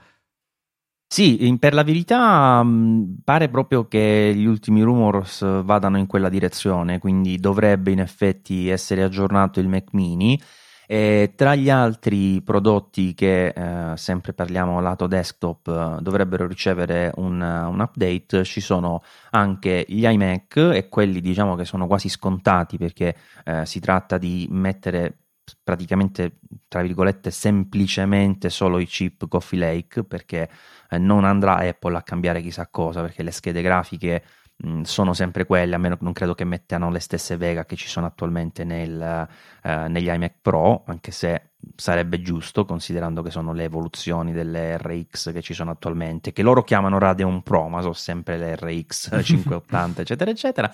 [1.06, 6.98] Sì, per la verità mh, pare proprio che gli ultimi rumors vadano in quella direzione,
[6.98, 10.36] quindi dovrebbe in effetti essere aggiornato il Mac Mini
[10.86, 17.40] e tra gli altri prodotti che eh, sempre parliamo lato desktop eh, dovrebbero ricevere un,
[17.40, 23.16] un, update ci sono anche gli iMac e quelli diciamo che sono quasi scontati perché
[23.44, 25.18] eh, si tratta di mettere
[25.62, 30.48] praticamente tra virgolette semplicemente solo i chip Coffee Lake perché
[30.90, 34.22] eh, non andrà Apple a cambiare chissà cosa perché le schede grafiche
[34.64, 37.74] Mm, sono sempre quelle, a meno che non credo che mettano le stesse Vega che
[37.74, 39.28] ci sono attualmente nel,
[39.62, 45.32] eh, negli iMac Pro, anche se sarebbe giusto considerando che sono le evoluzioni delle RX
[45.32, 50.02] che ci sono attualmente, che loro chiamano Radeon Pro, ma sono sempre le RX 580,
[50.02, 50.72] eccetera, eccetera.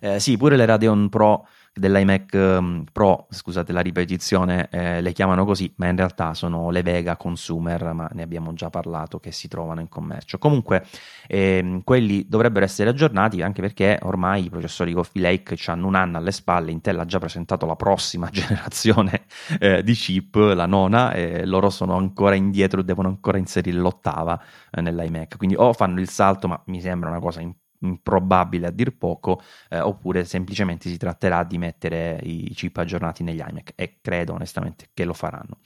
[0.00, 5.44] Eh, sì, pure le Radeon Pro dell'iMac um, Pro, scusate la ripetizione, eh, le chiamano
[5.44, 9.48] così, ma in realtà sono le Vega Consumer, ma ne abbiamo già parlato, che si
[9.48, 10.38] trovano in commercio.
[10.38, 10.84] Comunque,
[11.28, 16.18] ehm, quelli dovrebbero essere aggiornati anche perché ormai i processori Coffee Lake hanno un anno
[16.18, 19.24] alle spalle, Intel ha già presentato la prossima generazione
[19.58, 24.80] eh, di chip, la nona, e loro sono ancora indietro, devono ancora inserire l'ottava eh,
[24.80, 28.96] nell'iMac, quindi o fanno il salto, ma mi sembra una cosa importante improbabile a dir
[28.96, 34.34] poco, eh, oppure semplicemente si tratterà di mettere i chip aggiornati negli iMac e credo
[34.34, 35.58] onestamente che lo faranno.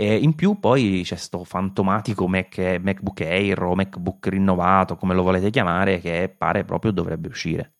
[0.00, 5.24] E in più poi c'è questo fantomatico Mac, MacBook Air o MacBook rinnovato, come lo
[5.24, 7.72] volete chiamare, che pare proprio dovrebbe uscire.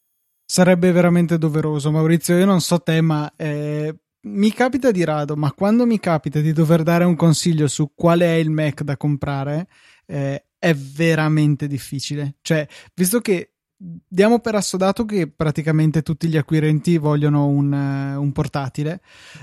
[0.45, 2.37] Sarebbe veramente doveroso, Maurizio.
[2.37, 6.53] Io non so te, ma eh, mi capita di rado, ma quando mi capita di
[6.53, 9.69] dover dare un consiglio su quale è il Mac da comprare,
[10.07, 12.39] eh, è veramente difficile.
[12.41, 18.33] Cioè, visto che diamo per assodato che praticamente tutti gli acquirenti vogliono un, uh, un,
[18.33, 19.01] portatile.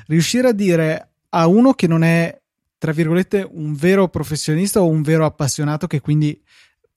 [0.07, 2.37] Riuscire a dire a uno che non è,
[2.77, 6.39] tra virgolette, un vero professionista o un vero appassionato che quindi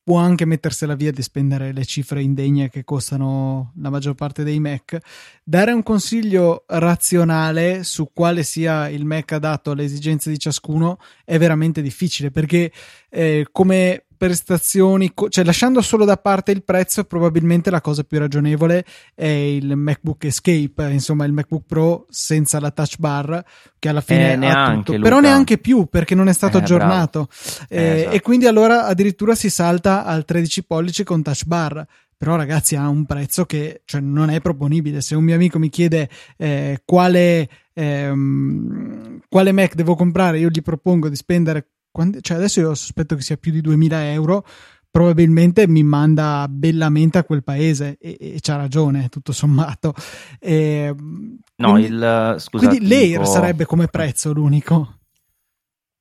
[0.08, 4.58] può anche mettersela via di spendere le cifre indegne che costano la maggior parte dei
[4.58, 4.96] Mac,
[5.44, 11.36] dare un consiglio razionale su quale sia il Mac adatto alle esigenze di ciascuno è
[11.36, 12.72] veramente difficile perché
[13.10, 18.84] eh, come prestazioni, cioè lasciando solo da parte il prezzo, probabilmente la cosa più ragionevole
[19.14, 23.42] è il MacBook Escape, insomma il MacBook Pro senza la touch bar,
[23.78, 27.28] che alla fine eh, neanche, tutto, però neanche più perché non è stato eh, aggiornato.
[27.68, 28.16] Eh, eh, esatto.
[28.16, 31.86] E quindi allora addirittura si salta al 13 pollici con touch bar.
[32.18, 35.00] Però ragazzi ha un prezzo che cioè, non è proponibile.
[35.00, 40.60] Se un mio amico mi chiede eh, quale, ehm, quale Mac devo comprare io gli
[40.60, 44.44] propongo di spendere quando, cioè adesso io sospetto che sia più di 2000 euro
[44.90, 49.94] probabilmente mi manda bellamente a quel paese e, e c'ha ragione tutto sommato
[50.38, 50.94] e,
[51.56, 53.24] no quindi, il scusa, quindi l'Air dico...
[53.24, 54.98] sarebbe come prezzo l'unico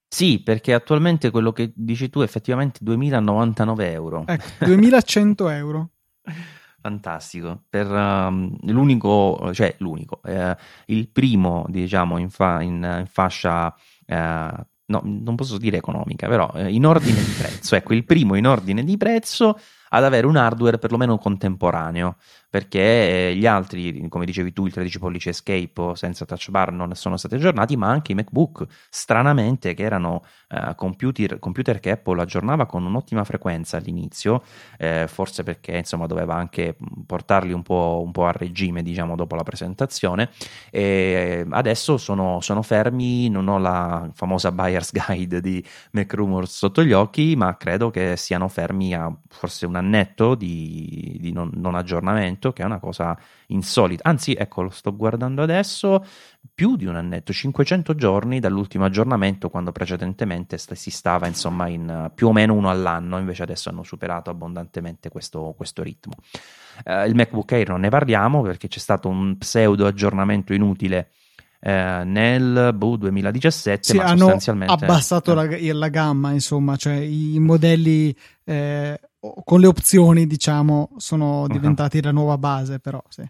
[0.10, 4.24] sì, perché attualmente quello che dici tu è effettivamente 2099 euro.
[4.26, 5.90] Ecco, 2100 euro.
[6.80, 7.64] Fantastico.
[7.70, 14.66] Per um, l'unico, cioè l'unico, eh, il primo, diciamo, in, fa, in, in fascia eh,
[14.88, 17.76] no, non posso dire economica, però eh, in ordine di prezzo.
[17.76, 19.58] Ecco, il primo in ordine di prezzo
[19.90, 22.18] ad avere un hardware perlomeno contemporaneo,
[22.58, 27.16] perché gli altri, come dicevi tu, il 13 pollici Escape senza touch bar non sono
[27.16, 32.66] stati aggiornati, ma anche i MacBook, stranamente, che erano uh, computer, computer, che Apple aggiornava
[32.66, 34.42] con un'ottima frequenza all'inizio,
[34.80, 39.36] eh, forse perché insomma doveva anche portarli un po', un po', a regime, diciamo, dopo
[39.36, 40.32] la presentazione,
[40.72, 46.84] e adesso sono, sono fermi, non ho la famosa buyer's guide di Mac Rumors sotto
[46.84, 51.76] gli occhi, ma credo che siano fermi a forse un annetto di, di non, non,
[51.76, 54.08] aggiornamento, che è una cosa insolita.
[54.08, 56.06] Anzi, ecco, lo sto guardando adesso,
[56.54, 62.28] più di un annetto, 500 giorni dall'ultimo aggiornamento, quando precedentemente si stava insomma in più
[62.28, 66.14] o meno uno all'anno, invece adesso hanno superato abbondantemente questo, questo ritmo.
[66.84, 71.12] Eh, il MacBook Air non ne parliamo perché c'è stato un pseudo aggiornamento inutile
[71.60, 74.74] eh, nel boh, 2017 sì, hanno sostanzialmente...
[74.74, 75.62] abbassato eh.
[75.66, 79.00] la, la, gamma insomma cioè i modelli eh,
[79.44, 81.48] con le opzioni, diciamo, sono uh-huh.
[81.48, 82.04] diventati uh-huh.
[82.04, 83.24] la nuova base, però sì.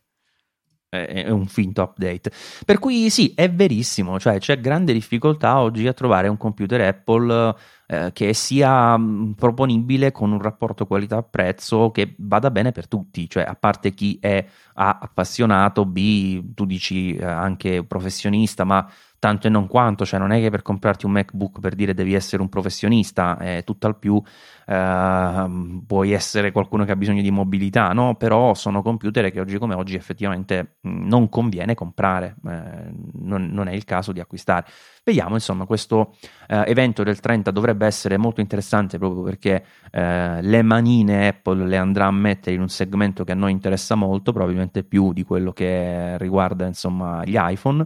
[0.90, 2.32] È un finto update.
[2.66, 7.56] Per cui sì, è verissimo, cioè c'è grande difficoltà oggi a trovare un computer Apple
[7.88, 13.43] eh, che sia mh, proponibile con un rapporto qualità-prezzo che vada bene per tutti, cioè
[13.43, 18.88] a parte chi è A appassionato, B tu dici eh, anche professionista, ma
[19.19, 22.13] tanto e non quanto, cioè non è che per comprarti un MacBook per dire devi
[22.13, 24.21] essere un professionista, è tutt'al più
[24.69, 28.15] Uh, puoi essere qualcuno che ha bisogno di mobilità, no?
[28.15, 33.71] Però sono computer che oggi come oggi effettivamente non conviene comprare, eh, non, non, è
[33.71, 34.65] il caso di acquistare.
[35.08, 36.15] Vediamo, insomma, questo
[36.50, 41.78] uh, evento del 30 dovrebbe essere molto interessante proprio perché uh, le manine Apple le
[41.78, 45.54] andrà a mettere in un segmento che a noi interessa molto, probabilmente più di quello
[45.54, 47.86] che riguarda insomma gli iPhone,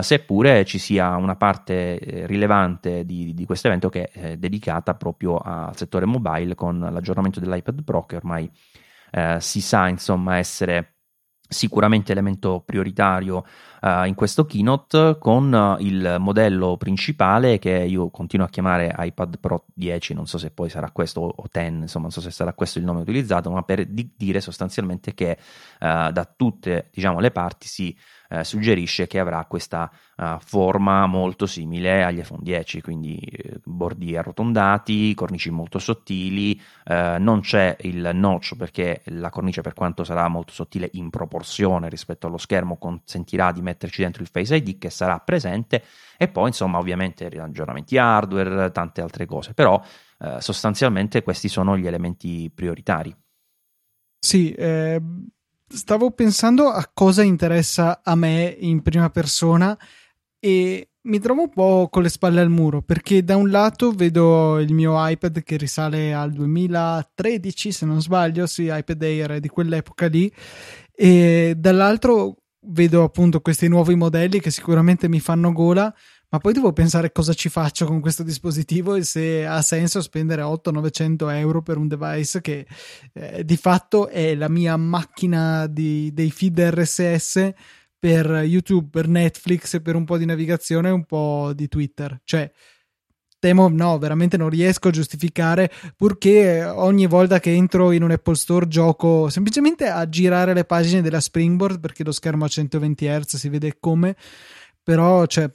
[0.00, 5.38] seppure ci sia una parte eh, rilevante di, di questo evento che è dedicata proprio
[5.38, 8.50] al settore settore mobile con l'aggiornamento dell'iPad Pro che ormai
[9.10, 10.93] eh, si sa insomma essere
[11.46, 13.44] sicuramente elemento prioritario
[13.82, 19.38] uh, in questo keynote con uh, il modello principale che io continuo a chiamare iPad
[19.38, 22.54] Pro 10 non so se poi sarà questo o 10 insomma non so se sarà
[22.54, 25.36] questo il nome utilizzato ma per di- dire sostanzialmente che
[25.80, 27.96] uh, da tutte diciamo le parti si
[28.28, 34.16] eh, suggerisce che avrà questa uh, forma molto simile agli iPhone 10, quindi eh, bordi
[34.16, 40.26] arrotondati, cornici molto sottili, eh, non c'è il notch perché la cornice per quanto sarà
[40.28, 44.90] molto sottile in proporzione rispetto allo schermo consentirà di metterci dentro il Face ID che
[44.90, 45.82] sarà presente
[46.16, 49.80] e poi insomma ovviamente aggiornamenti hardware, tante altre cose, però
[50.18, 53.14] eh, sostanzialmente questi sono gli elementi prioritari.
[54.18, 55.00] Sì, eh,
[55.68, 59.76] stavo pensando a cosa interessa a me in prima persona
[60.38, 64.58] e mi trovo un po' con le spalle al muro perché da un lato vedo
[64.58, 70.06] il mio iPad che risale al 2013 se non sbaglio, sì, iPad Air di quell'epoca
[70.06, 70.32] lì
[70.94, 75.94] e dall'altro vedo appunto questi nuovi modelli che sicuramente mi fanno gola
[76.28, 80.42] ma poi devo pensare cosa ci faccio con questo dispositivo e se ha senso spendere
[80.42, 82.66] 800-900 euro per un device che
[83.12, 87.52] eh, di fatto è la mia macchina di, dei feed RSS
[87.98, 92.20] per YouTube, per Netflix, per un po' di navigazione e un po' di Twitter.
[92.22, 92.50] Cioè,
[93.38, 98.36] temo no, veramente non riesco a giustificare purché ogni volta che entro in un Apple
[98.36, 103.36] Store gioco semplicemente a girare le pagine della Springboard perché lo schermo a 120 Hz
[103.36, 104.16] si vede come,
[104.82, 105.50] però cioè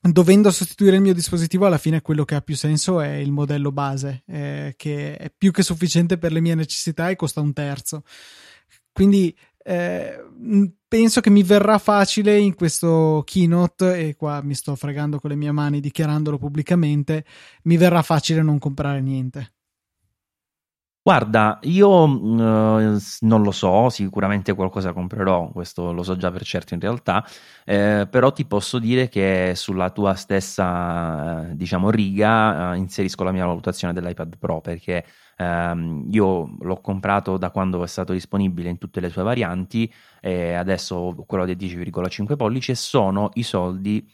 [0.00, 3.70] dovendo sostituire il mio dispositivo, alla fine quello che ha più senso è il modello
[3.70, 8.02] base, eh, che è più che sufficiente per le mie necessità e costa un terzo.
[8.92, 10.24] Quindi eh,
[10.88, 15.36] penso che mi verrà facile in questo keynote, e qua mi sto fregando con le
[15.36, 17.24] mie mani dichiarandolo pubblicamente,
[17.64, 19.52] mi verrà facile non comprare niente.
[21.10, 26.74] Guarda, io uh, non lo so, sicuramente qualcosa comprerò, questo lo so già per certo
[26.74, 27.26] in realtà,
[27.64, 33.32] eh, però ti posso dire che sulla tua stessa, eh, diciamo, riga uh, inserisco la
[33.32, 35.04] mia valutazione dell'iPad Pro perché
[35.38, 40.52] um, io l'ho comprato da quando è stato disponibile in tutte le sue varianti e
[40.52, 44.08] adesso quello dei 10,5 pollici e sono i soldi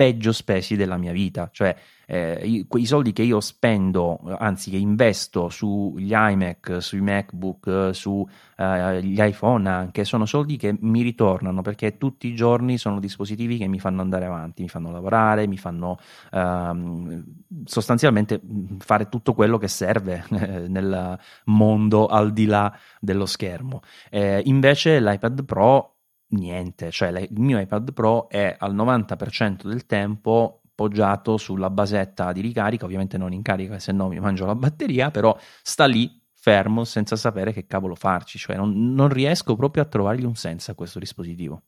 [0.00, 5.50] peggio spesi della mia vita, cioè eh, i, soldi che io spendo, anzi che investo
[5.50, 12.28] sugli iMac, sui MacBook, sugli eh, iPhone anche, sono soldi che mi ritornano perché tutti
[12.28, 15.98] i giorni sono dispositivi che mi fanno andare avanti, mi fanno lavorare, mi fanno
[16.32, 17.22] ehm,
[17.66, 18.40] sostanzialmente
[18.78, 23.82] fare tutto quello che serve eh, nel mondo al di là dello schermo.
[24.08, 25.96] Eh, invece l'iPad Pro
[26.30, 32.40] niente, cioè il mio iPad Pro è al 90% del tempo appoggiato sulla basetta di
[32.40, 36.84] ricarica, ovviamente non in carica, se no mi mangio la batteria, però sta lì fermo
[36.84, 40.74] senza sapere che cavolo farci, cioè non, non riesco proprio a trovargli un senso a
[40.74, 41.62] questo dispositivo.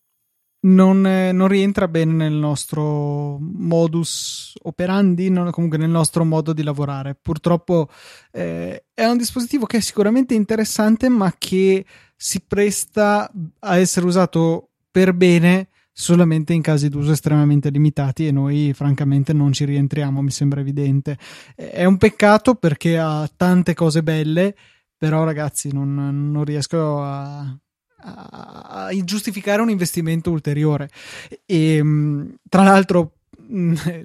[0.65, 6.63] Non, eh, non, rientra bene nel nostro modus operandi, non, comunque nel nostro modo di
[6.63, 7.17] lavorare.
[7.21, 7.89] Purtroppo
[8.31, 11.85] eh, è un dispositivo che è sicuramente interessante, ma che
[12.25, 18.73] si presta a essere usato per bene solamente in casi d'uso estremamente limitati e noi
[18.75, 21.19] francamente non ci rientriamo, mi sembra evidente.
[21.57, 24.55] È un peccato perché ha tante cose belle,
[24.97, 27.59] però ragazzi non, non riesco a,
[27.97, 30.91] a, giustificare un investimento ulteriore.
[31.45, 31.83] E
[32.49, 33.15] tra l'altro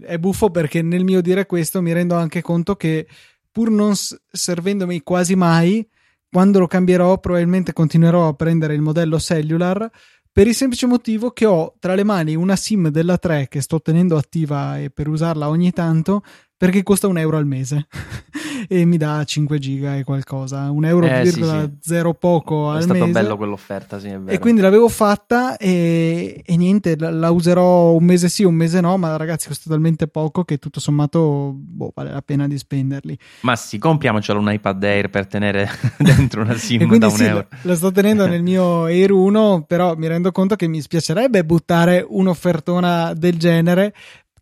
[0.01, 3.07] è buffo perché nel mio dire questo mi rendo anche conto che
[3.51, 3.93] pur non
[4.31, 5.87] servendomi quasi mai,
[6.29, 9.89] quando lo cambierò probabilmente continuerò a prendere il modello cellular
[10.31, 13.81] per il semplice motivo che ho tra le mani una SIM della 3 che sto
[13.81, 16.21] tenendo attiva e per usarla ogni tanto
[16.57, 17.87] perché costa un euro al mese
[18.67, 21.71] e mi dà 5 giga e qualcosa, un euro eh, sì, sì.
[21.79, 22.91] zero poco al mese.
[22.91, 28.03] È stato bello quell'offerta, sì, E quindi l'avevo fatta e, e, niente, la, userò un
[28.03, 32.11] mese sì, un mese no, ma ragazzi costa talmente poco che tutto sommato boh, vale
[32.11, 33.17] la pena di spenderli.
[33.41, 37.47] Ma sì, compriamocelo un iPad Air per tenere dentro una SIM da un euro.
[37.61, 42.03] Lo sto tenendo nel mio Air 1, però mi rendo conto che mi spiacerebbe buttare
[42.07, 43.93] un'offertona del genere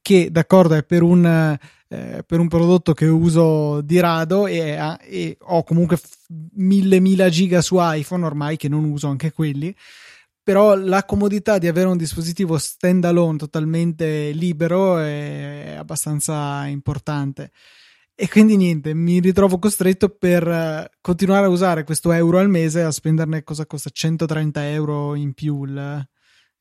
[0.01, 1.57] che d'accordo è per un
[1.88, 6.00] eh, per un prodotto che uso di rado e, e ho comunque
[6.54, 9.76] mille mila giga su iPhone ormai che non uso anche quelli.
[10.42, 17.52] Però la comodità di avere un dispositivo standalone totalmente libero è abbastanza importante.
[18.18, 22.82] E quindi niente, mi ritrovo costretto per eh, continuare a usare questo euro al mese
[22.84, 23.90] a spenderne cosa costa?
[23.90, 26.08] 130 euro in più il,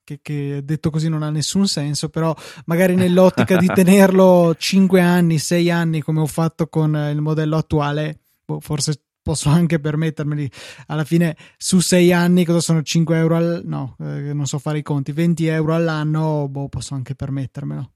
[0.05, 2.35] che, che, detto così non ha nessun senso, però
[2.67, 8.21] magari nell'ottica di tenerlo 5 anni, 6 anni come ho fatto con il modello attuale,
[8.45, 10.49] boh, forse posso anche permettermeli.
[10.89, 13.63] Alla fine su 6 anni cosa sono 5 euro al...
[13.65, 17.91] no, eh, non so fare i conti, 20 euro all'anno, boh, posso anche permettermelo.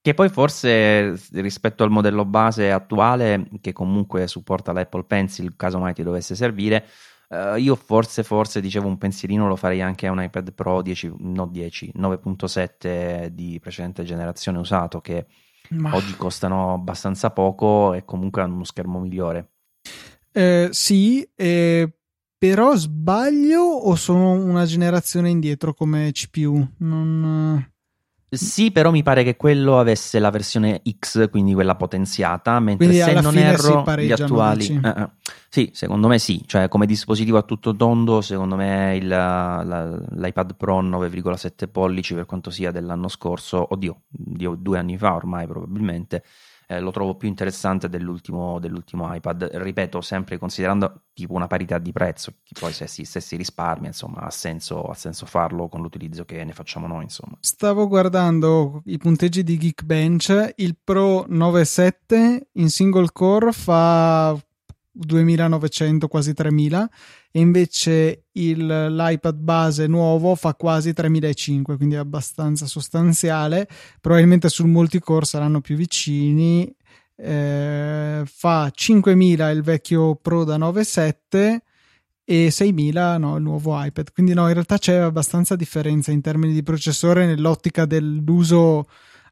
[0.00, 5.94] Che poi forse rispetto al modello base attuale, che comunque supporta l'Apple Pencil, caso mai
[5.94, 6.86] ti dovesse servire,
[7.28, 11.14] Uh, io forse, forse dicevo un pensierino lo farei anche a un iPad Pro 10,
[11.18, 15.26] no 10, 9.7 di precedente generazione usato che
[15.70, 15.94] Ma...
[15.96, 19.50] oggi costano abbastanza poco e comunque hanno uno schermo migliore.
[20.30, 21.90] Eh, sì, eh,
[22.38, 26.64] però sbaglio o sono una generazione indietro come CPU?
[26.78, 27.72] Non...
[28.28, 33.02] Sì, però mi pare che quello avesse la versione X, quindi quella potenziata, mentre quindi
[33.02, 34.80] se non erro gli attuali...
[34.82, 35.10] Eh, eh.
[35.56, 39.62] Sì, secondo me sì, cioè come dispositivo a tutto tondo, secondo me il, la,
[40.10, 45.46] l'iPad Pro 9,7 pollici per quanto sia dell'anno scorso, oddio, di due anni fa ormai
[45.46, 46.22] probabilmente,
[46.66, 49.48] eh, lo trovo più interessante dell'ultimo, dell'ultimo, iPad.
[49.54, 54.20] Ripeto, sempre considerando tipo una parità di prezzo, poi se si, se si risparmia, insomma,
[54.20, 57.38] ha senso, ha senso, farlo con l'utilizzo che ne facciamo noi, insomma.
[57.40, 64.38] Stavo guardando i punteggi di Geekbench, il Pro 9.7 in single core fa
[64.98, 66.90] 2900, quasi 3000
[67.30, 73.68] e invece il, l'iPad base nuovo fa quasi 3500, quindi è abbastanza sostanziale.
[74.00, 76.74] Probabilmente sul multicore saranno più vicini.
[77.18, 81.56] Eh, fa 5000 il vecchio Pro da 9.7
[82.28, 84.12] e 6000 no, il nuovo iPad.
[84.12, 88.86] Quindi no, in realtà c'è abbastanza differenza in termini di processore nell'ottica dell'uso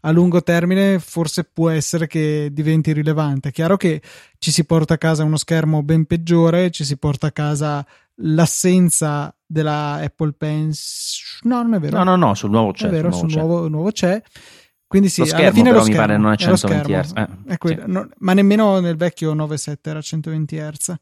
[0.07, 3.49] a lungo termine forse può essere che diventi rilevante.
[3.49, 4.03] È chiaro che
[4.39, 7.85] ci si porta a casa uno schermo ben peggiore, ci si porta a casa
[8.17, 11.25] l'assenza della Apple Pencil.
[11.43, 11.99] No, non è vero.
[11.99, 12.87] No, no, no, sul nuovo c'è.
[12.87, 14.23] È vero, sul nuovo, sul nuovo c'è.
[14.87, 17.13] Quindi sì, lo schermo, alla fine però lo schermo, mi pare non è 120 Hz.
[17.17, 17.81] Eh, sì.
[18.19, 20.95] ma nemmeno nel vecchio 9.7 era 120 Hz.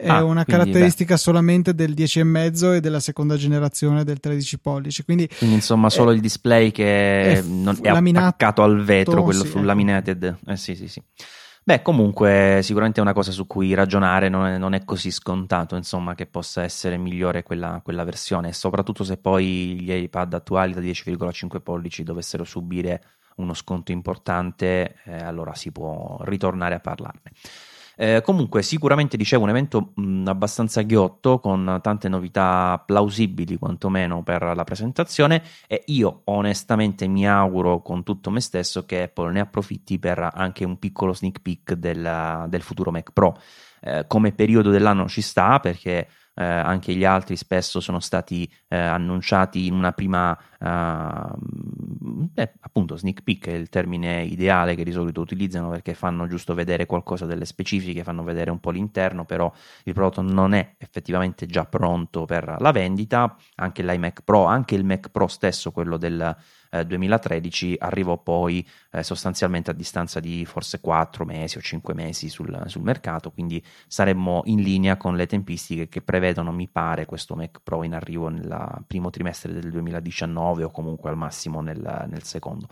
[0.00, 1.20] È ah, una caratteristica beh.
[1.20, 5.04] solamente del 10,5 e della seconda generazione del 13 pollici.
[5.04, 9.42] Quindi, quindi insomma, solo è, il display che è, non, è attaccato al vetro, quello
[9.44, 9.62] sì, ecco.
[9.62, 10.38] laminated.
[10.46, 11.02] Eh sì, sì, sì.
[11.62, 15.76] Beh, comunque, sicuramente è una cosa su cui ragionare, non è, non è così scontato,
[15.76, 20.80] insomma, che possa essere migliore quella, quella versione, soprattutto se poi gli iPad attuali da
[20.80, 23.02] 10,5 pollici dovessero subire
[23.36, 27.32] uno sconto importante, eh, allora si può ritornare a parlarne.
[28.02, 34.42] Eh, comunque, sicuramente dicevo un evento mh, abbastanza ghiotto con tante novità plausibili, quantomeno per
[34.42, 35.42] la presentazione.
[35.66, 40.64] E io onestamente mi auguro con tutto me stesso che Apple ne approfitti per anche
[40.64, 43.38] un piccolo sneak peek del, del futuro Mac Pro.
[43.82, 46.08] Eh, come periodo dell'anno ci sta perché
[46.40, 53.22] eh, anche gli altri spesso sono stati eh, annunciati in una prima eh, appunto sneak
[53.22, 57.44] peek è il termine ideale che di solito utilizzano perché fanno giusto vedere qualcosa delle
[57.44, 59.52] specifiche, fanno vedere un po' l'interno, però
[59.84, 64.84] il prodotto non è effettivamente già pronto per la vendita, anche l'iMac Pro, anche il
[64.84, 66.36] Mac Pro stesso, quello del
[66.70, 72.28] 2013 eh, arrivò poi eh, sostanzialmente a distanza di forse 4 mesi o 5 mesi
[72.28, 77.34] sul, sul, mercato, quindi saremmo in linea con le tempistiche che prevedono, mi pare, questo
[77.34, 82.22] Mac Pro in arrivo nel primo trimestre del 2019 o comunque al massimo nel, nel
[82.22, 82.68] secondo.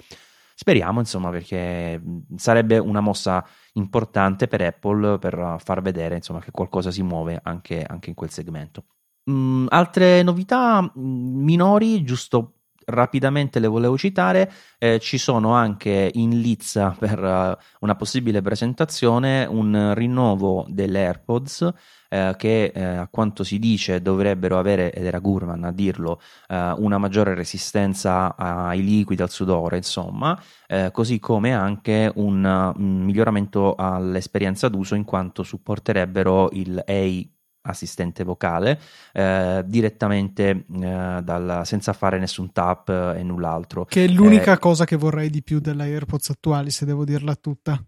[0.54, 2.02] Speriamo, insomma, perché
[2.36, 7.82] sarebbe una mossa importante per Apple per far vedere insomma, che qualcosa si muove anche,
[7.82, 8.84] anche in quel segmento.
[9.30, 12.57] Mm, altre novità minori, giusto
[12.88, 19.44] rapidamente le volevo citare, eh, ci sono anche in lizza per uh, una possibile presentazione
[19.44, 21.72] un rinnovo delle AirPods
[22.08, 26.74] eh, che eh, a quanto si dice dovrebbero avere, ed era Gurman a dirlo, eh,
[26.78, 32.44] una maggiore resistenza ai liquidi, al sudore, insomma, eh, così come anche un,
[32.76, 37.37] un miglioramento all'esperienza d'uso in quanto supporterebbero il AI
[37.68, 38.78] assistente vocale
[39.12, 43.84] eh, direttamente eh, dal, senza fare nessun tap e null'altro.
[43.84, 47.34] Che è l'unica eh, cosa che vorrei di più della AirPods attuali, se devo dirla
[47.34, 47.82] tutta.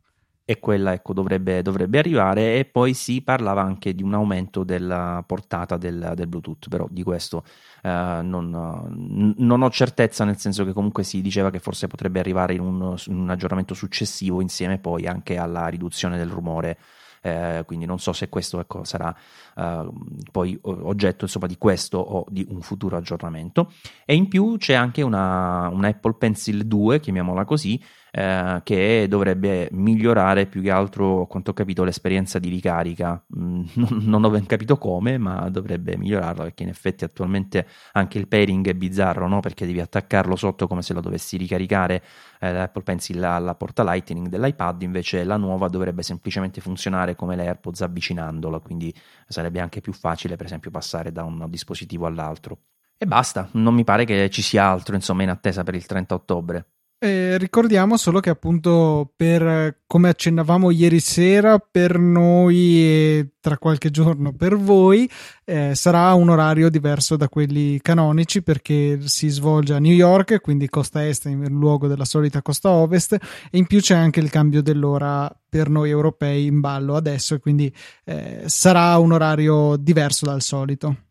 [0.51, 5.23] E quella ecco, dovrebbe, dovrebbe, arrivare e poi si parlava anche di un aumento della
[5.25, 7.45] portata del, del Bluetooth, però di questo
[7.83, 12.55] eh, non, non, ho certezza, nel senso che comunque si diceva che forse potrebbe arrivare
[12.55, 16.77] in un, in un aggiornamento successivo insieme poi anche alla riduzione del rumore
[17.21, 19.15] eh, quindi non so se questo ecco, sarà
[19.57, 19.93] uh,
[20.31, 23.73] poi oggetto insomma, di questo o di un futuro aggiornamento.
[24.05, 27.83] E in più c'è anche una, una Apple Pencil 2, chiamiamola così,
[28.13, 33.23] eh, che dovrebbe migliorare più che altro, quanto ho capito, l'esperienza di ricarica.
[33.39, 33.65] Mm,
[34.03, 38.67] non, ho ben capito come, ma dovrebbe migliorarla perché in effetti attualmente anche il pairing
[38.69, 39.41] è bizzarro, no?
[39.41, 42.03] perché devi attaccarlo sotto come se lo dovessi ricaricare
[42.41, 47.83] eh, l'Apple Pencil alla porta Lightning dell'iPad, invece la nuova dovrebbe semplicemente funzionare come l'AirPods
[47.83, 48.95] avvicinandola, quindi
[49.27, 52.59] sarebbe anche più facile per esempio passare da un dispositivo all'altro.
[53.03, 56.15] E basta, non mi pare che ci sia altro insomma in attesa per il 30
[56.15, 56.67] ottobre.
[57.03, 63.91] Eh, ricordiamo solo che appunto per come accennavamo ieri sera per noi e tra qualche
[63.91, 65.11] giorno per voi
[65.47, 70.69] eh, sarà un orario diverso da quelli canonici perché si svolge a New York quindi
[70.69, 74.61] costa est in luogo della solita costa ovest e in più c'è anche il cambio
[74.61, 77.75] dell'ora per noi europei in ballo adesso e quindi
[78.05, 81.10] eh, sarà un orario diverso dal solito.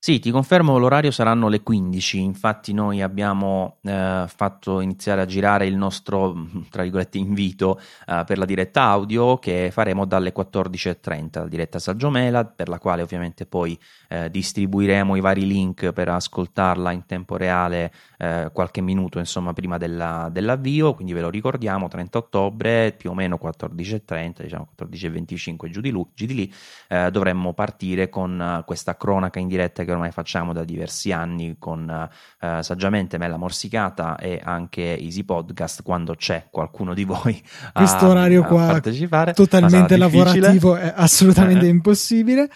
[0.00, 5.66] Sì, ti confermo, l'orario saranno le 15, infatti noi abbiamo eh, fatto iniziare a girare
[5.66, 11.48] il nostro, tra virgolette, invito eh, per la diretta audio che faremo dalle 14.30, la
[11.48, 13.76] diretta Saggiomela, per la quale ovviamente poi
[14.08, 19.76] eh, distribuiremo i vari link per ascoltarla in tempo reale eh, qualche minuto insomma prima
[19.76, 25.80] della, dell'avvio, quindi ve lo ricordiamo, 30 ottobre, più o meno 14.30, diciamo 14.25 giù
[25.80, 26.52] di, lui, giù di lì,
[26.88, 31.56] eh, dovremmo partire con eh, questa cronaca in diretta che ormai facciamo da diversi anni
[31.58, 31.88] con
[32.40, 37.42] eh, saggiamente Mella Morsicata e anche Easy Podcast quando c'è qualcuno di voi
[37.72, 39.32] a, questo orario qua partecipare.
[39.32, 41.70] Totalmente lavorativo è assolutamente eh.
[41.70, 42.48] impossibile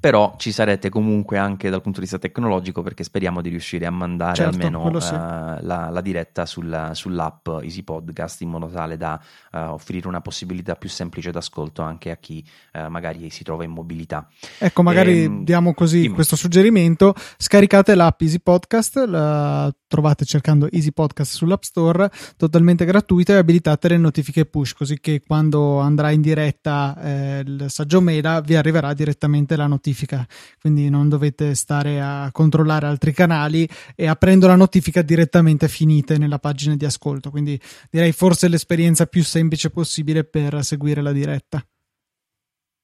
[0.00, 3.90] però ci sarete comunque anche dal punto di vista tecnologico perché speriamo di riuscire a
[3.90, 5.12] mandare certo, almeno sì.
[5.12, 9.20] uh, la, la, diretta sul, sull'app Easy Podcast in modo tale da
[9.52, 12.44] uh, offrire una possibilità più semplice d'ascolto anche a chi
[12.74, 14.28] uh, magari si trova in mobilità.
[14.58, 16.14] Ecco, magari e, ehm, diamo così dimmi.
[16.14, 23.32] questo suggerimento, scaricate l'app Easy Podcast, la trovate cercando Easy Podcast sull'App Store, totalmente gratuita
[23.32, 28.40] e abilitate le notifiche push, così che quando andrà in diretta eh, il saggio Mela
[28.40, 30.26] vi arriverà direttamente la notifica
[30.60, 36.38] quindi non dovete stare a controllare altri canali e aprendo la notifica direttamente finite nella
[36.38, 37.30] pagina di ascolto.
[37.30, 37.60] Quindi
[37.90, 41.64] direi forse l'esperienza più semplice possibile per seguire la diretta.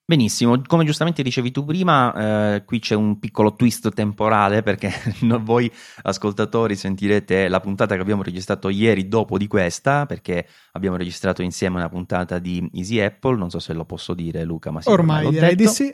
[0.07, 4.93] Benissimo, come giustamente dicevi tu prima, eh, qui c'è un piccolo twist temporale perché
[5.41, 11.41] voi ascoltatori sentirete la puntata che abbiamo registrato ieri dopo di questa, perché abbiamo registrato
[11.41, 14.91] insieme una puntata di Easy Apple, non so se lo posso dire Luca, ma sì,
[14.91, 15.91] ormai direi di sì.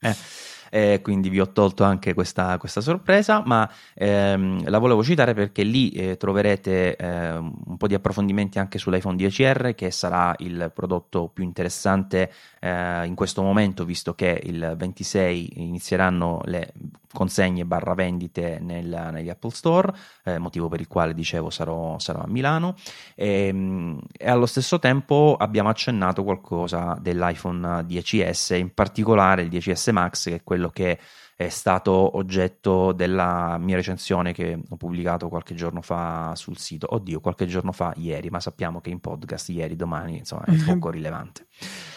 [0.00, 0.16] Eh
[0.70, 5.62] eh, quindi vi ho tolto anche questa, questa sorpresa, ma ehm, la volevo citare perché
[5.62, 11.28] lì eh, troverete eh, un po' di approfondimenti anche sull'iPhone 10R, che sarà il prodotto
[11.28, 16.72] più interessante eh, in questo momento, visto che il 26 inizieranno le
[17.12, 19.92] consegne barra vendite nel, negli Apple Store,
[20.24, 22.74] eh, motivo per il quale dicevo sarò, sarò a Milano.
[23.14, 29.92] E, ehm, e, allo stesso tempo abbiamo accennato qualcosa dell'iPhone 10S, in particolare il 10S
[29.92, 30.98] Max che è quello che
[31.34, 36.86] è stato oggetto della mia recensione che ho pubblicato qualche giorno fa sul sito.
[36.90, 40.90] Oddio, qualche giorno fa, ieri, ma sappiamo che in podcast ieri, domani, insomma, è poco
[40.90, 41.46] rilevante.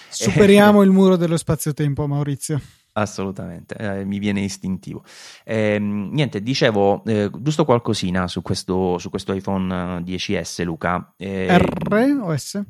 [0.07, 2.61] Superiamo il muro dello spazio-tempo, Maurizio.
[2.93, 5.03] Assolutamente, eh, mi viene istintivo.
[5.43, 11.13] Eh, niente, dicevo eh, giusto qualcosina su questo, su questo iPhone 10S, Luca.
[11.17, 12.61] Eh, R o S?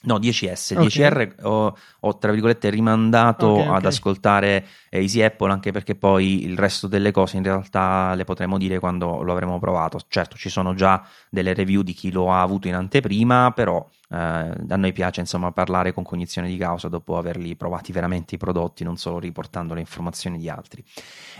[0.00, 0.86] No, 10S, okay.
[0.86, 6.44] 10R ho, ho, tra virgolette rimandato okay, ad ascoltare eh, Easy Apple anche perché poi
[6.44, 9.98] il resto delle cose in realtà le potremo dire quando lo avremo provato.
[10.06, 14.16] Certo, ci sono già delle review di chi lo ha avuto in anteprima, però eh,
[14.16, 18.84] a noi piace insomma parlare con cognizione di causa dopo averli provati veramente i prodotti,
[18.84, 20.84] non solo riportando le informazioni di altri.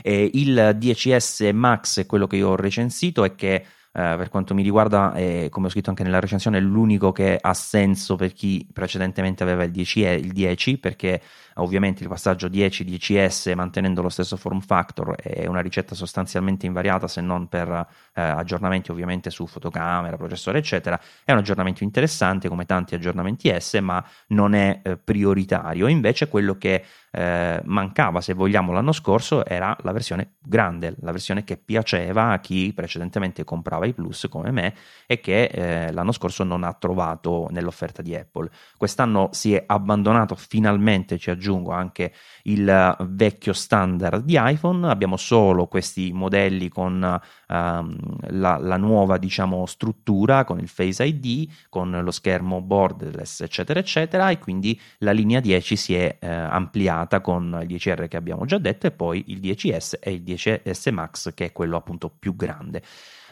[0.02, 3.64] E il 10S Max, quello che io ho recensito, è che
[3.98, 7.54] per quanto mi riguarda, eh, come ho scritto anche nella recensione, è l'unico che ha
[7.54, 11.20] senso per chi precedentemente aveva il 10, il 10 perché
[11.58, 17.20] ovviamente il passaggio 10-10S mantenendo lo stesso form factor è una ricetta sostanzialmente invariata se
[17.20, 22.94] non per eh, aggiornamenti ovviamente su fotocamera, processore eccetera, è un aggiornamento interessante come tanti
[22.94, 28.92] aggiornamenti S ma non è eh, prioritario, invece quello che eh, mancava, se vogliamo, l'anno
[28.92, 34.26] scorso era la versione grande, la versione che piaceva a chi precedentemente comprava i Plus
[34.28, 34.74] come me
[35.06, 38.50] e che eh, l'anno scorso non ha trovato nell'offerta di Apple.
[38.76, 45.66] Quest'anno si è abbandonato finalmente, ci aggiungo, anche il vecchio standard di iPhone, abbiamo solo
[45.66, 47.96] questi modelli con um,
[48.28, 54.30] la, la, nuova diciamo, struttura, con il Face ID, con lo schermo borderless, eccetera, eccetera,
[54.30, 58.58] e quindi la linea 10 si è eh, ampliata con il 10R che abbiamo già
[58.58, 62.82] detto e poi il 10S e il 10S Max che è quello appunto più grande.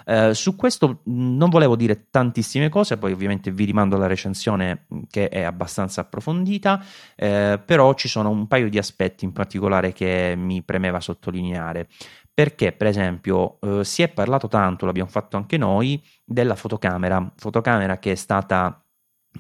[0.09, 5.29] Uh, su questo non volevo dire tantissime cose, poi ovviamente vi rimando alla recensione che
[5.29, 6.81] è abbastanza approfondita,
[7.17, 11.89] eh, però ci sono un paio di aspetti in particolare che mi premeva sottolineare.
[12.33, 17.99] Perché, per esempio, eh, si è parlato tanto, l'abbiamo fatto anche noi, della fotocamera, fotocamera
[17.99, 18.86] che è stata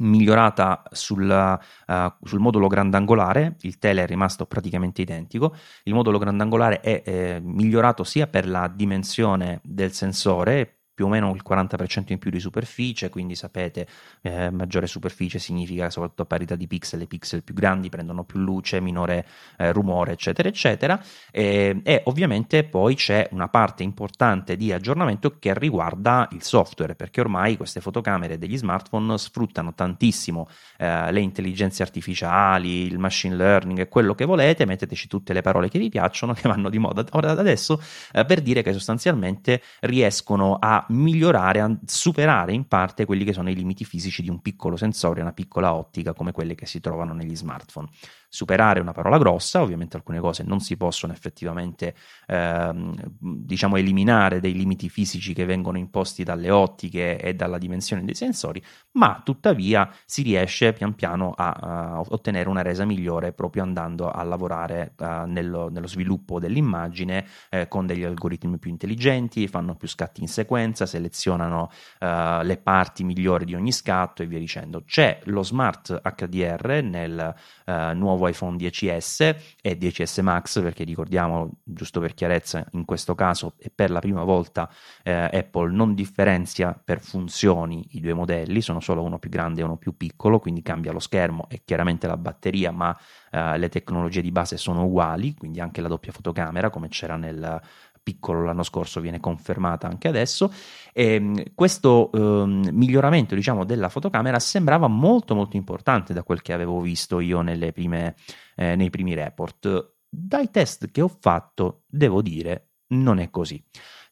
[0.00, 6.80] migliorata sul, uh, sul, modulo grandangolare, il tele è rimasto praticamente identico, il modulo grandangolare
[6.80, 12.18] è eh, migliorato sia per la dimensione del sensore, più o meno il 40% in
[12.18, 13.86] più di superficie, quindi sapete
[14.22, 18.80] eh, maggiore superficie significa soprattutto parità di pixel, i pixel più grandi prendono più luce,
[18.80, 19.26] minore
[19.58, 20.98] eh, rumore, eccetera, eccetera.
[21.30, 27.20] E, e, ovviamente poi c'è una parte importante di aggiornamento che riguarda il software, perché
[27.20, 33.88] ormai queste fotocamere degli smartphone sfruttano tantissimo eh, le intelligenze artificiali, il machine learning e
[33.88, 37.32] quello che volete, metteteci tutte le parole che vi piacciono, che vanno di moda ora
[37.32, 37.82] adesso,
[38.12, 43.50] eh, per dire che sostanzialmente riescono a migliorare, a superare in parte quelli che sono
[43.50, 47.12] i limiti fisici di un piccolo sensore, una piccola ottica come quelle che si trovano
[47.12, 47.88] negli smartphone
[48.28, 51.94] superare una parola grossa, ovviamente alcune cose non si possono effettivamente
[52.26, 58.14] ehm, diciamo eliminare dei limiti fisici che vengono imposti dalle ottiche e dalla dimensione dei
[58.14, 58.62] sensori,
[58.92, 64.22] ma tuttavia si riesce pian piano a, a ottenere una resa migliore proprio andando a
[64.22, 70.20] lavorare uh, nello, nello, sviluppo dell'immagine eh, con degli algoritmi più intelligenti, fanno più scatti
[70.20, 71.70] in sequenza, selezionano
[72.00, 74.82] uh, le parti migliori di ogni scatto e via dicendo.
[74.84, 77.34] C'è lo Smart HDR nel
[77.66, 83.54] uh, nuovo iPhone 10S e 10S Max, perché ricordiamo, giusto per chiarezza, in questo caso
[83.58, 84.68] e per la prima volta
[85.02, 89.64] eh, Apple non differenzia per funzioni i due modelli, sono solo uno più grande e
[89.64, 92.96] uno più piccolo, quindi cambia lo schermo e chiaramente la batteria, ma
[93.30, 97.60] eh, le tecnologie di base sono uguali, quindi anche la doppia fotocamera come c'era nel
[98.06, 100.52] piccolo l'anno scorso viene confermata anche adesso.
[100.92, 106.52] E ehm, questo eh, miglioramento diciamo della fotocamera sembrava molto molto importante da quel che
[106.52, 107.42] avevo visto io
[107.72, 108.14] prime,
[108.54, 109.94] eh, nei primi report.
[110.08, 113.60] Dai test che ho fatto devo dire non è così.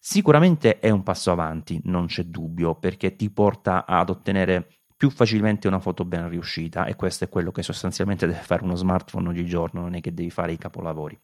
[0.01, 4.66] Sicuramente è un passo avanti non c'è dubbio perché ti porta ad ottenere
[4.97, 8.74] più facilmente una foto ben riuscita e questo è quello che sostanzialmente deve fare uno
[8.74, 11.18] smartphone oggigiorno non è che devi fare i capolavori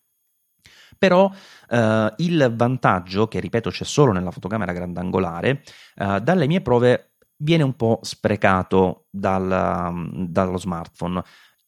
[0.99, 1.31] però
[1.69, 5.63] eh, il vantaggio, che ripeto c'è solo nella fotocamera grandangolare,
[5.97, 11.23] eh, dalle mie prove viene un po' sprecato dal, dallo smartphone.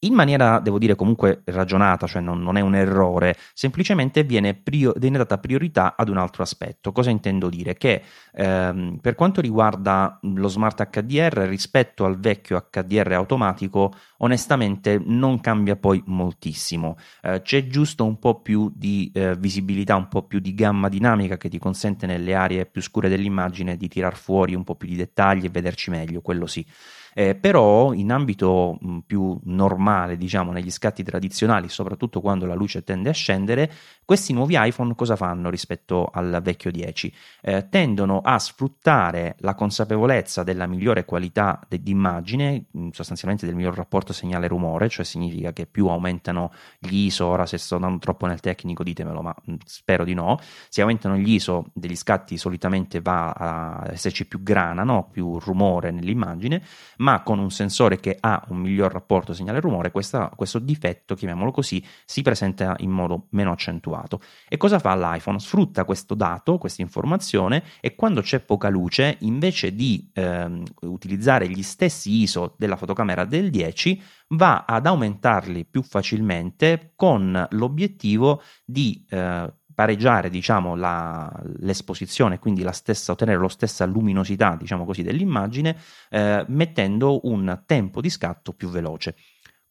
[0.04, 4.92] In maniera, devo dire, comunque ragionata, cioè non, non è un errore, semplicemente viene, prio,
[4.96, 6.92] viene, data priorità ad un altro aspetto.
[6.92, 7.74] Cosa intendo dire?
[7.74, 8.02] Che
[8.34, 15.76] ehm, per quanto riguarda lo smart HDR rispetto al vecchio HDR automatico, onestamente non cambia
[15.76, 16.96] poi moltissimo.
[17.22, 21.36] Eh, c'è giusto un po' più di eh, visibilità, un po' più di gamma dinamica
[21.36, 24.96] che ti consente nelle aree più scure dell'immagine di tirar fuori un po' più di
[24.96, 26.66] dettagli e vederci meglio, quello sì.
[27.14, 32.82] Eh, però in ambito mh, più normale, diciamo negli scatti tradizionali, soprattutto quando la luce
[32.84, 33.70] tende a scendere,
[34.04, 37.12] questi nuovi iPhone cosa fanno rispetto al vecchio 10?
[37.40, 44.12] Eh, tendono a sfruttare la consapevolezza della migliore qualità de- d'immagine, sostanzialmente del miglior rapporto
[44.12, 48.82] segnale-rumore, cioè significa che più aumentano gli ISO, ora se sto andando troppo nel tecnico
[48.82, 50.38] ditemelo, ma mh, spero di no,
[50.68, 55.08] se aumentano gli ISO degli scatti solitamente va a esserci più grana, no?
[55.10, 56.62] più rumore nell'immagine,
[57.02, 61.84] ma con un sensore che ha un miglior rapporto segnale-rumore, questa, questo difetto, chiamiamolo così,
[62.04, 64.20] si presenta in modo meno accentuato.
[64.48, 65.38] E cosa fa l'iPhone?
[65.38, 71.62] Sfrutta questo dato, questa informazione, e quando c'è poca luce, invece di ehm, utilizzare gli
[71.62, 79.52] stessi ISO della fotocamera del 10, va ad aumentarli più facilmente con l'obiettivo di eh,
[79.82, 81.28] pareggiare diciamo, la,
[81.58, 85.76] l'esposizione, quindi la stessa, ottenere la stessa luminosità diciamo così, dell'immagine,
[86.08, 89.16] eh, mettendo un tempo di scatto più veloce.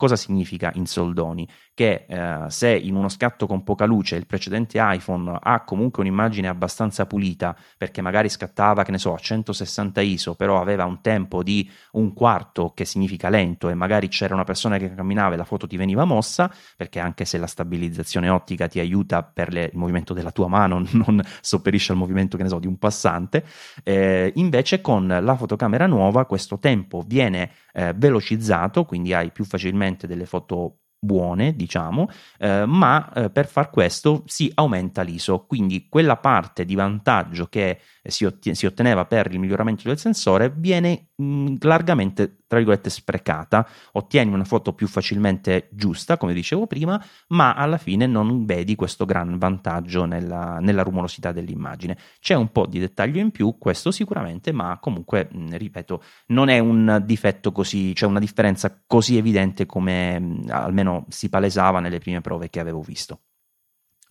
[0.02, 1.48] Cosa significa in soldoni?
[1.76, 6.48] Che eh, se in uno scatto con poca luce il precedente iPhone ha comunque un'immagine
[6.48, 11.44] abbastanza pulita, perché magari scattava, che ne so, a 160 ISO, però aveva un tempo
[11.44, 15.44] di un quarto, che significa lento, e magari c'era una persona che camminava e la
[15.44, 19.78] foto ti veniva mossa, perché anche se la stabilizzazione ottica ti aiuta per le, il
[19.78, 23.46] movimento della tua mano, non sopperisce al movimento, che ne so, di un passante,
[23.84, 29.90] eh, invece con la fotocamera nuova questo tempo viene eh, velocizzato, quindi hai più facilmente
[30.00, 36.18] delle foto buone, diciamo, eh, ma eh, per far questo si aumenta l'ISO, quindi quella
[36.18, 41.56] parte di vantaggio che si, ottie- si otteneva per il miglioramento del sensore viene mh,
[41.62, 43.68] largamente, tra virgolette, sprecata.
[43.94, 49.06] Ottieni una foto più facilmente giusta, come dicevo prima, ma alla fine non vedi questo
[49.06, 51.98] gran vantaggio nella, nella rumorosità dell'immagine.
[52.20, 56.60] C'è un po' di dettaglio in più, questo sicuramente, ma comunque, mh, ripeto, non è
[56.60, 62.22] un difetto così, cioè una differenza così evidente come mh, almeno si palesava nelle prime
[62.22, 63.20] prove che avevo visto.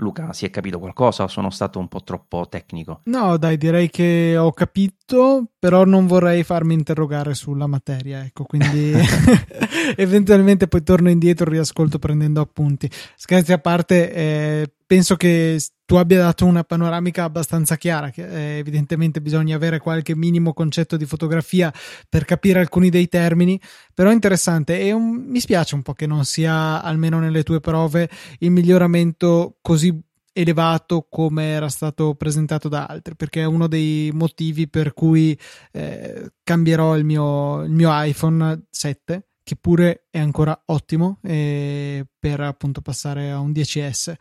[0.00, 3.02] Luca, si è capito qualcosa o sono stato un po' troppo tecnico?
[3.04, 8.92] No, dai, direi che ho capito, però non vorrei farmi interrogare sulla materia, ecco, quindi
[9.96, 12.90] eventualmente poi torno indietro e riascolto prendendo appunti.
[13.16, 15.58] Scherzi a parte, eh, penso che
[15.90, 20.96] tu abbia dato una panoramica abbastanza chiara, che eh, evidentemente bisogna avere qualche minimo concetto
[20.96, 21.74] di fotografia
[22.08, 23.60] per capire alcuni dei termini,
[23.92, 27.58] però è interessante e un, mi spiace un po' che non sia, almeno nelle tue
[27.58, 30.00] prove, il miglioramento così
[30.32, 35.36] elevato come era stato presentato da altri perché è uno dei motivi per cui
[35.72, 42.38] eh, cambierò il mio, il mio iPhone 7 che pure è ancora ottimo eh, per
[42.38, 44.14] appunto passare a un 10S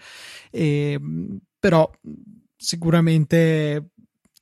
[0.50, 1.00] e,
[1.60, 1.90] però
[2.56, 3.92] sicuramente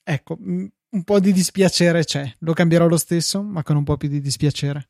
[0.04, 2.36] ecco un po' di dispiacere c'è.
[2.40, 4.90] Lo cambierò lo stesso ma con un po' più di dispiacere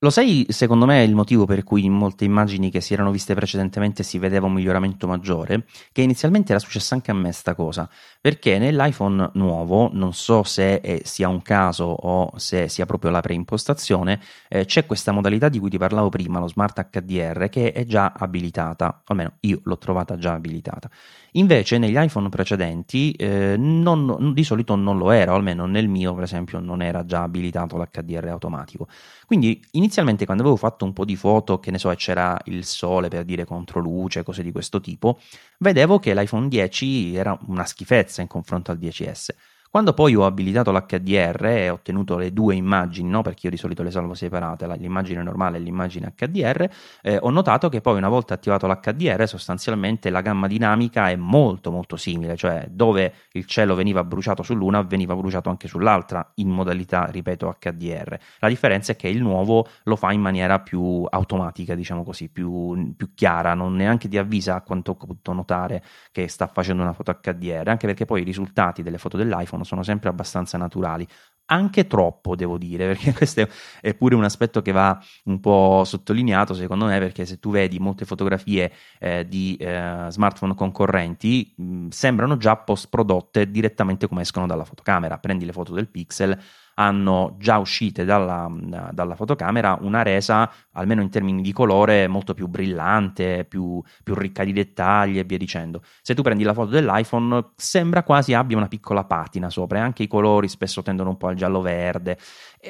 [0.00, 3.34] lo sai, secondo me, il motivo per cui in molte immagini che si erano viste
[3.34, 5.64] precedentemente si vedeva un miglioramento maggiore?
[5.90, 7.90] Che inizialmente era successa anche a me sta cosa,
[8.20, 13.20] perché nell'iPhone nuovo, non so se è, sia un caso o se sia proprio la
[13.20, 17.84] preimpostazione, eh, c'è questa modalità di cui ti parlavo prima, lo Smart HDR, che è
[17.84, 20.88] già abilitata, almeno io l'ho trovata già abilitata.
[21.32, 26.14] Invece negli iPhone precedenti eh, non, di solito non lo era, o almeno nel mio
[26.14, 28.86] per esempio non era già abilitato l'HDR automatico.
[29.26, 29.86] Quindi inizialmente
[30.24, 33.44] quando avevo fatto un po' di foto, che ne so, c'era il sole per dire
[33.44, 35.18] controluce, cose di questo tipo,
[35.58, 39.28] vedevo che l'iPhone 10 era una schifezza in confronto al 10S.
[39.70, 43.20] Quando poi ho abilitato l'HDR e ho ottenuto le due immagini, no?
[43.20, 46.68] perché io di solito le salvo separate, l'immagine normale e l'immagine HDR,
[47.02, 51.70] eh, ho notato che poi una volta attivato l'HDR sostanzialmente la gamma dinamica è molto
[51.70, 57.04] molto simile, cioè dove il cielo veniva bruciato sull'una veniva bruciato anche sull'altra in modalità,
[57.04, 58.18] ripeto, HDR.
[58.38, 62.94] La differenza è che il nuovo lo fa in maniera più automatica, diciamo così, più,
[62.96, 66.94] più chiara, non neanche ti avvisa a quanto ho potuto notare che sta facendo una
[66.94, 71.06] foto HDR, anche perché poi i risultati delle foto dell'iPhone telefono sono sempre abbastanza naturali.
[71.50, 73.48] Anche troppo, devo dire, perché questo
[73.80, 77.78] è pure un aspetto che va un po' sottolineato, secondo me, perché se tu vedi
[77.78, 84.46] molte fotografie eh, di eh, smartphone concorrenti, mh, sembrano già post prodotte direttamente come escono
[84.46, 85.18] dalla fotocamera.
[85.18, 86.38] Prendi le foto del Pixel,
[86.80, 88.48] hanno già uscite dalla,
[88.92, 94.44] dalla fotocamera una resa, almeno in termini di colore, molto più brillante, più, più ricca
[94.44, 95.82] di dettagli e via dicendo.
[96.02, 100.04] Se tu prendi la foto dell'iPhone, sembra quasi abbia una piccola patina sopra, e anche
[100.04, 102.16] i colori spesso tendono un po' al giallo-verde.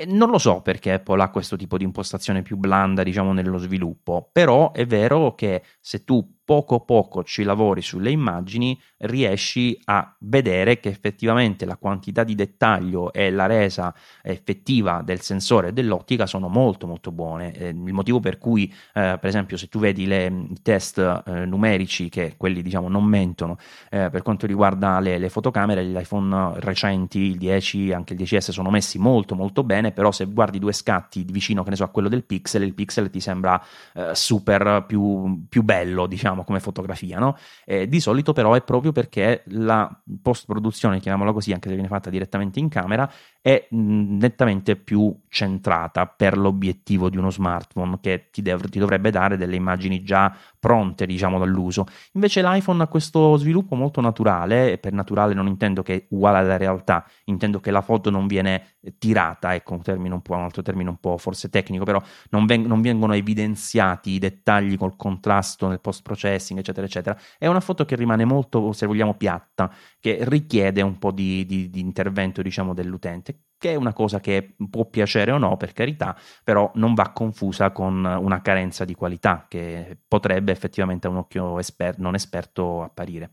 [0.00, 3.58] E non lo so perché Apple ha questo tipo di impostazione più blanda, diciamo, nello
[3.58, 10.16] sviluppo, però è vero che se tu poco poco ci lavori sulle immagini, riesci a
[10.20, 16.24] vedere che effettivamente la quantità di dettaglio e la resa effettiva del sensore e dell'ottica
[16.24, 17.52] sono molto molto buone.
[17.52, 20.96] Eh, il motivo per cui, eh, per esempio, se tu vedi le, i test
[21.26, 23.58] eh, numerici, che quelli diciamo non mentono,
[23.90, 28.52] eh, per quanto riguarda le, le, fotocamere, gli iPhone recenti, il 10, anche il 10S
[28.52, 31.88] sono messi molto molto bene, però se guardi due scatti vicino, che ne so, a
[31.88, 33.62] quello del Pixel, il Pixel ti sembra
[33.94, 37.36] eh, super più, più bello, diciamo come fotografia, no?
[37.64, 39.90] Eh, di solito però è proprio perché la
[40.22, 43.10] post-produzione, chiamiamola così, anche se viene fatta direttamente in camera,
[43.40, 49.36] è nettamente più centrata per l'obiettivo di uno smartphone che ti, dev- ti, dovrebbe dare
[49.36, 51.86] delle immagini già pronte, diciamo, dall'uso.
[52.12, 56.38] Invece l'iPhone ha questo sviluppo molto naturale, e per naturale non intendo che è uguale
[56.38, 60.42] alla realtà, intendo che la foto non viene tirata, ecco un, termine un, po', un
[60.42, 64.96] altro termine un po' forse tecnico, però non, veng- non vengono evidenziati i dettagli col
[64.96, 67.18] contrasto nel post-processing, eccetera, eccetera.
[67.38, 71.70] È una foto che rimane molto, se vogliamo, piatta, che richiede un po' di, di,
[71.70, 76.16] di intervento, diciamo, dell'utente che è una cosa che può piacere o no, per carità,
[76.44, 81.58] però non va confusa con una carenza di qualità che potrebbe effettivamente a un occhio
[81.58, 83.32] esper- non esperto apparire.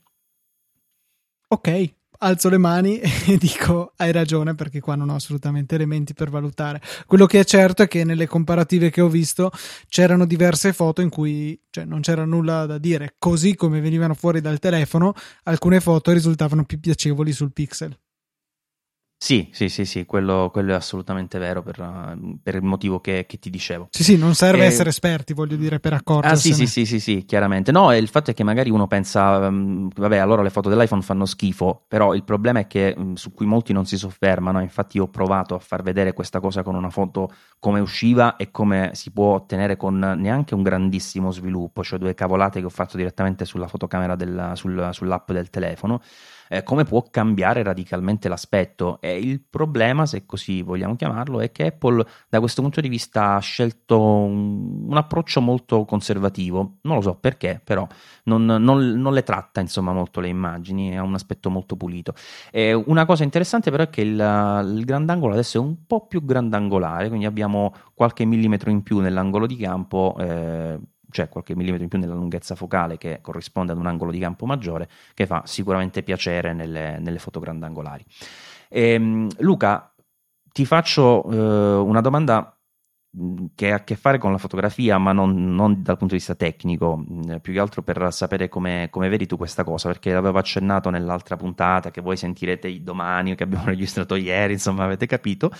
[1.47, 6.29] Ok, alzo le mani e dico hai ragione perché qua non ho assolutamente elementi per
[6.29, 6.81] valutare.
[7.05, 9.51] Quello che è certo è che nelle comparative che ho visto
[9.87, 14.41] c'erano diverse foto in cui cioè, non c'era nulla da dire, così come venivano fuori
[14.41, 15.13] dal telefono,
[15.43, 17.95] alcune foto risultavano più piacevoli sul pixel.
[19.17, 23.39] Sì, sì, sì, sì, quello, quello è assolutamente vero per, per il motivo che, che,
[23.39, 23.87] ti dicevo.
[23.89, 26.53] Sì, sì, non serve eh, essere esperti, voglio dire, per accorgersene.
[26.53, 27.71] Ah, sì, sì, sì, sì, sì, chiaramente.
[27.71, 31.25] No, il fatto è che magari uno pensa, um, vabbè, allora le foto dell'iPhone fanno
[31.25, 35.03] schifo, però il problema è che um, su cui molti non si soffermano, infatti io
[35.03, 39.11] ho provato a far vedere questa cosa con una foto come usciva e come si
[39.11, 43.67] può ottenere con neanche un grandissimo sviluppo, cioè due cavolate che ho fatto direttamente sulla
[43.67, 46.01] fotocamera del, sul, sull'app del telefono
[46.49, 48.99] eh, come può cambiare radicalmente l'aspetto.
[49.01, 53.35] E il problema, se così vogliamo chiamarlo, è che Apple da questo punto di vista
[53.35, 56.77] ha scelto un, un approccio molto conservativo.
[56.81, 57.87] Non lo so perché, però
[58.23, 62.13] non, non, non, le tratta insomma molto le immagini, ha un aspetto molto pulito.
[62.51, 64.11] E una cosa interessante però è che il,
[64.75, 69.47] il grandangolo adesso è un po' più grandangolare, quindi abbiamo qualche millimetro in più nell'angolo
[69.47, 70.15] di campo.
[70.19, 70.79] Eh,
[71.11, 74.45] cioè qualche millimetro in più nella lunghezza focale che corrisponde ad un angolo di campo
[74.45, 78.05] maggiore, che fa sicuramente piacere nelle, nelle foto grandangolari.
[78.69, 79.93] E, ehm, Luca,
[80.51, 82.55] ti faccio eh, una domanda
[83.55, 86.35] che ha a che fare con la fotografia, ma non, non dal punto di vista
[86.35, 87.03] tecnico,
[87.41, 91.37] più che altro per sapere come, come, vedi tu questa cosa, perché l'avevo accennato nell'altra
[91.37, 95.51] puntata che voi sentirete domani, che abbiamo registrato ieri, insomma avete capito,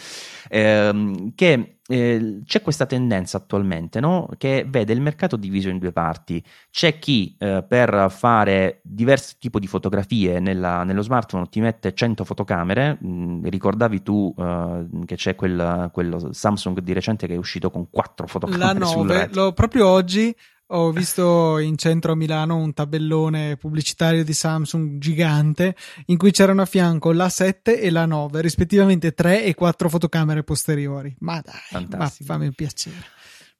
[0.49, 4.27] ehm, che eh, c'è questa tendenza attualmente no?
[4.37, 6.43] che vede il mercato diviso in due parti.
[6.71, 12.23] C'è chi eh, per fare diversi tipi di fotografie nella, nello smartphone ti mette 100
[12.23, 12.97] fotocamere.
[13.05, 17.89] Mm, ricordavi tu eh, che c'è quel, quello Samsung di recente che è uscito con
[17.89, 18.79] 4 fotocamere?
[18.79, 20.35] La 9, l'ho, proprio oggi
[20.67, 25.75] ho visto in centro a Milano un tabellone pubblicitario di Samsung gigante
[26.07, 30.43] in cui c'erano a fianco la 7 e la 9, rispettivamente 3 e 4 fotocamere
[30.43, 31.15] posteriori.
[31.19, 33.13] Ma dai, ma fammi un piacere.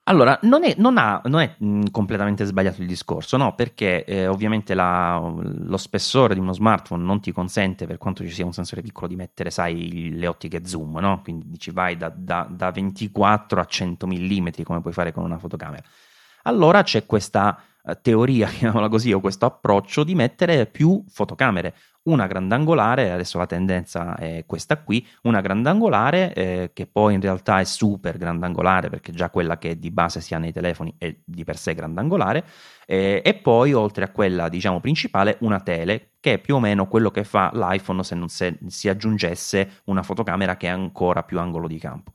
[0.08, 3.56] Allora, non è, non ha, non è mh, completamente sbagliato il discorso, no?
[3.56, 8.30] Perché eh, ovviamente la, lo spessore di uno smartphone non ti consente, per quanto ci
[8.30, 11.22] sia un sensore piccolo, di mettere, sai, le ottiche zoom, no?
[11.24, 15.39] Quindi ci vai da, da, da 24 a 100 mm, come puoi fare con una
[15.39, 15.84] fotocamera
[16.45, 21.75] allora c'è questa eh, teoria, chiamiamola così, o questo approccio di mettere più fotocamere.
[22.05, 27.59] Una grandangolare, adesso la tendenza è questa qui, una grandangolare eh, che poi in realtà
[27.59, 31.43] è super grandangolare perché già quella che di base si ha nei telefoni è di
[31.43, 32.45] per sé grandangolare
[32.85, 36.87] eh, e poi oltre a quella diciamo principale una tele che è più o meno
[36.87, 41.39] quello che fa l'iPhone se non se, si aggiungesse una fotocamera che ha ancora più
[41.39, 42.11] angolo di campo.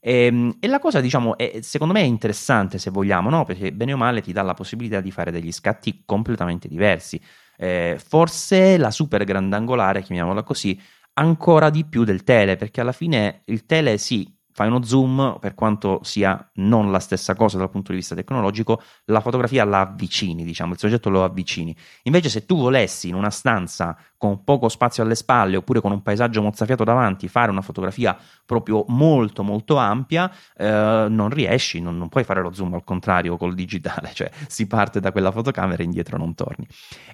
[0.00, 3.44] E, ehm, e, la cosa, diciamo, è, secondo me è interessante se vogliamo, no?
[3.44, 7.20] Perché bene o male ti dà la possibilità di fare degli scatti completamente diversi.
[7.56, 10.80] Eh, forse la super grandangolare, chiamiamola così,
[11.14, 15.54] ancora di più del tele, perché alla fine il tele sì, fai uno zoom, per
[15.54, 20.44] quanto sia non la stessa cosa dal punto di vista tecnologico, la fotografia la avvicini,
[20.44, 21.76] diciamo, il soggetto lo avvicini.
[22.04, 26.02] Invece se tu volessi in una stanza con poco spazio alle spalle oppure con un
[26.02, 28.14] paesaggio mozzafiato davanti fare una fotografia
[28.44, 33.38] proprio molto molto ampia, eh, non riesci, non, non, puoi fare lo zoom al contrario
[33.38, 36.66] col digitale, cioè si parte da quella fotocamera e indietro non torni.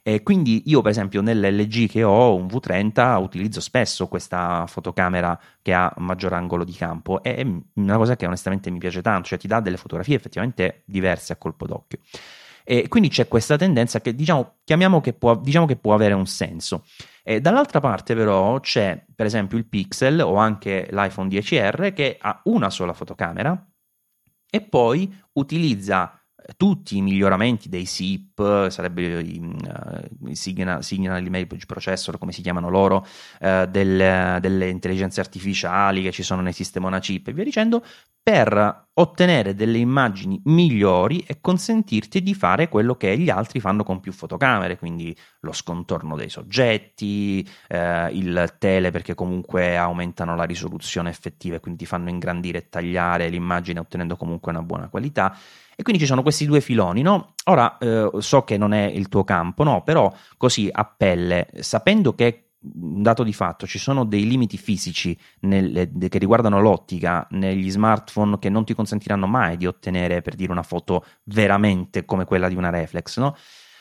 [0.02, 5.72] E quindi io per esempio nell'LG che ho un V30 utilizzo spesso questa fotocamera che
[5.72, 9.46] ha maggior angolo di campo, è una cosa che onestamente mi piace tanto, cioè ti
[9.46, 12.00] dà delle fotografie effettivamente diverse a colpo d'occhio.
[12.68, 16.26] E quindi c'è questa tendenza che diciamo, chiamiamo che può, diciamo che può avere un
[16.26, 16.84] senso.
[17.22, 22.40] E dall'altra parte però c'è per esempio il Pixel o anche l'iPhone 10R che ha
[22.44, 23.70] una sola fotocamera
[24.50, 26.20] e poi utilizza
[26.56, 32.68] tutti i miglioramenti dei SIP, sarebbe i, uh, signal, signal image processor, come si chiamano
[32.68, 33.06] loro,
[33.40, 37.82] uh, del, delle intelligenze artificiali che ci sono nei sistemi una chip e via dicendo,
[38.22, 44.00] per ottenere delle immagini migliori e consentirti di fare quello che gli altri fanno con
[44.00, 51.08] più fotocamere, quindi lo scontorno dei soggetti, eh, il tele perché comunque aumentano la risoluzione
[51.08, 55.36] effettiva e quindi ti fanno ingrandire e tagliare l'immagine ottenendo comunque una buona qualità.
[55.78, 57.34] E quindi ci sono questi due filoni, no?
[57.44, 59.82] Ora eh, so che non è il tuo campo, no?
[59.82, 65.16] Però così a pelle, sapendo che un dato di fatto, ci sono dei limiti fisici
[65.40, 70.50] nel, che riguardano l'ottica negli smartphone che non ti consentiranno mai di ottenere, per dire,
[70.50, 73.36] una foto veramente come quella di una reflex, no?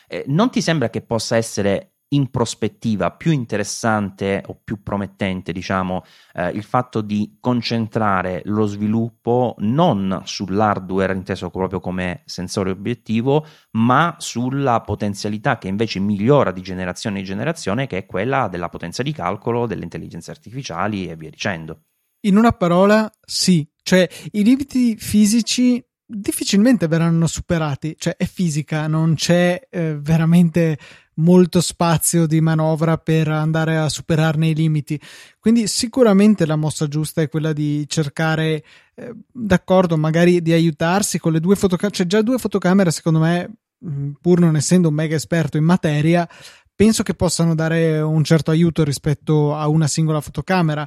[0.06, 6.04] Eh, non ti sembra che possa essere in prospettiva più interessante o più promettente, diciamo,
[6.34, 14.14] eh, il fatto di concentrare lo sviluppo non sull'hardware inteso proprio come sensore obiettivo, ma
[14.18, 19.12] sulla potenzialità che invece migliora di generazione in generazione, che è quella della potenza di
[19.12, 21.80] calcolo, delle intelligenze artificiali e via dicendo.
[22.20, 29.14] In una parola, sì, cioè i limiti fisici difficilmente verranno superati, cioè è fisica, non
[29.14, 30.78] c'è eh, veramente
[31.16, 35.00] molto spazio di manovra per andare a superarne i limiti.
[35.38, 38.64] Quindi sicuramente la mossa giusta è quella di cercare,
[38.94, 43.50] eh, d'accordo, magari di aiutarsi con le due fotocamere, cioè già due fotocamere secondo me,
[43.84, 46.28] mm, pur non essendo un mega esperto in materia,
[46.74, 50.86] penso che possano dare un certo aiuto rispetto a una singola fotocamera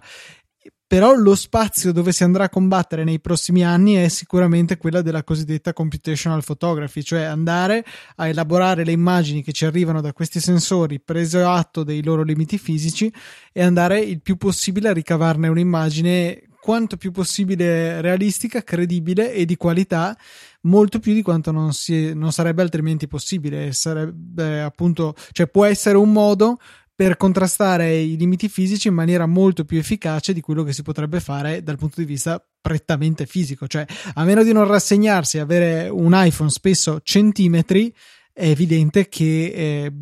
[0.90, 5.24] però lo spazio dove si andrà a combattere nei prossimi anni è sicuramente quella della
[5.24, 7.86] cosiddetta computational photography, cioè andare
[8.16, 12.58] a elaborare le immagini che ci arrivano da questi sensori, preso atto dei loro limiti
[12.58, 13.14] fisici
[13.54, 19.56] e andare il più possibile a ricavarne un'immagine quanto più possibile realistica, credibile e di
[19.58, 20.18] qualità,
[20.62, 23.72] molto più di quanto non, si, non sarebbe altrimenti possibile.
[23.72, 26.60] Sarebbe appunto, cioè può essere un modo
[27.00, 31.22] per contrastare i limiti fisici in maniera molto più efficace di quello che si potrebbe
[31.22, 33.68] fare dal punto di vista prettamente fisico.
[33.68, 33.86] Cioè,
[34.16, 37.96] a meno di non rassegnarsi e avere un iPhone spesso centimetri,
[38.34, 39.94] è evidente che eh,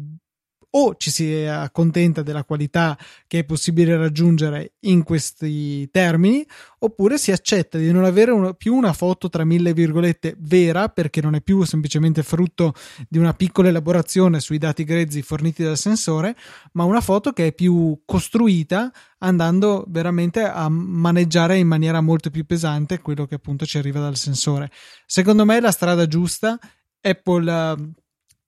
[0.69, 6.45] o ci si accontenta della qualità che è possibile raggiungere in questi termini,
[6.79, 11.21] oppure si accetta di non avere uno, più una foto tra mille virgolette vera, perché
[11.21, 12.73] non è più semplicemente frutto
[13.07, 16.35] di una piccola elaborazione sui dati grezzi forniti dal sensore,
[16.73, 22.45] ma una foto che è più costruita andando veramente a maneggiare in maniera molto più
[22.45, 24.69] pesante quello che appunto ci arriva dal sensore.
[25.05, 26.59] Secondo me è la strada giusta.
[27.01, 27.77] Apple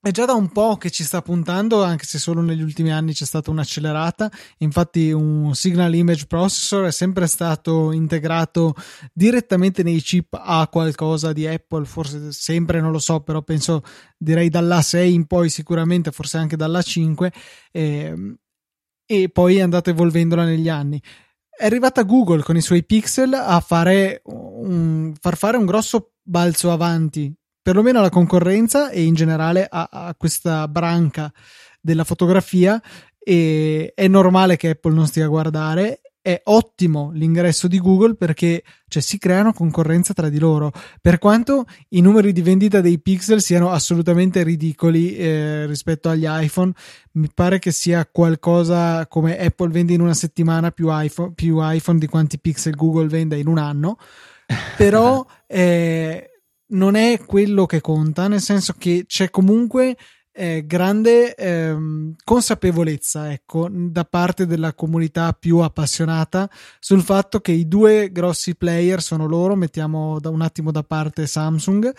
[0.01, 3.13] è già da un po' che ci sta puntando, anche se solo negli ultimi anni
[3.13, 4.31] c'è stata un'accelerata.
[4.59, 8.75] Infatti, un Signal Image Processor è sempre stato integrato
[9.11, 13.83] direttamente nei chip a qualcosa di Apple, forse sempre non lo so, però penso
[14.17, 17.33] direi dalla 6 in poi, sicuramente, forse anche dalla 5,
[17.71, 21.01] e, poi è andato evolvendola negli anni.
[21.49, 26.71] È arrivata Google con i suoi pixel a fare un, far fare un grosso balzo
[26.71, 27.35] avanti
[27.69, 31.31] perlomeno alla concorrenza e in generale a, a questa branca
[31.79, 32.81] della fotografia
[33.19, 38.63] e è normale che Apple non stia a guardare è ottimo l'ingresso di Google perché
[38.87, 40.71] cioè, si creano concorrenza tra di loro.
[40.99, 46.71] Per quanto i numeri di vendita dei pixel siano assolutamente ridicoli eh, rispetto agli iPhone,
[47.13, 51.99] mi pare che sia qualcosa come Apple vende in una settimana più iPhone, più iPhone
[51.99, 53.99] di quanti pixel Google vende in un anno.
[54.75, 56.29] Però eh,
[56.69, 59.95] non è quello che conta, nel senso che c'è comunque
[60.31, 61.75] eh, grande eh,
[62.23, 66.49] consapevolezza, ecco, da parte della comunità più appassionata
[66.79, 71.27] sul fatto che i due grossi player sono loro, mettiamo da un attimo da parte
[71.27, 71.93] Samsung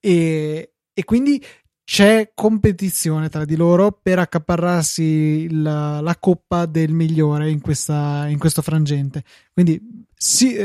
[0.00, 1.44] e, e quindi
[1.84, 8.38] c'è competizione tra di loro per accaparrarsi la, la coppa del migliore in, questa, in
[8.38, 9.22] questo frangente.
[9.52, 10.56] Quindi sì,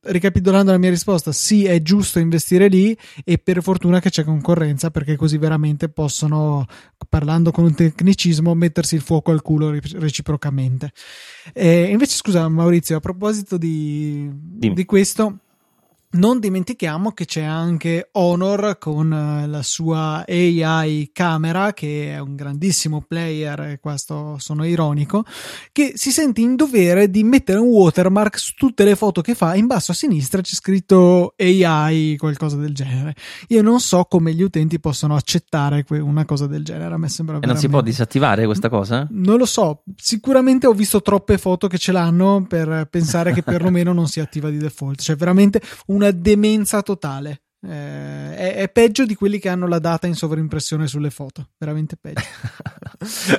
[0.00, 4.92] ricapitolando la mia risposta, sì, è giusto investire lì e per fortuna che c'è concorrenza
[4.92, 6.64] perché così veramente possono,
[7.08, 10.92] parlando con un tecnicismo, mettersi il fuoco al culo reciprocamente.
[11.52, 15.40] E invece, scusa Maurizio, a proposito di, di questo
[16.10, 22.34] non dimentichiamo che c'è anche Honor con eh, la sua AI camera, che è un
[22.34, 25.24] grandissimo player, e questo sono ironico,
[25.70, 29.54] che si sente in dovere di mettere un watermark su tutte le foto che fa.
[29.54, 33.14] In basso a sinistra c'è scritto AI, qualcosa del genere.
[33.48, 36.94] Io non so come gli utenti possono accettare una cosa del genere.
[36.94, 39.06] A me sembra E non si può disattivare questa cosa?
[39.10, 39.82] Non lo so.
[39.96, 44.48] Sicuramente ho visto troppe foto che ce l'hanno per pensare che perlomeno non sia attiva
[44.48, 45.02] di default.
[45.02, 47.42] Cioè, veramente un una demenza totale.
[47.60, 51.96] Eh, è, è, peggio di quelli che hanno la data in sovrimpressione sulle foto, veramente
[51.96, 52.22] peggio.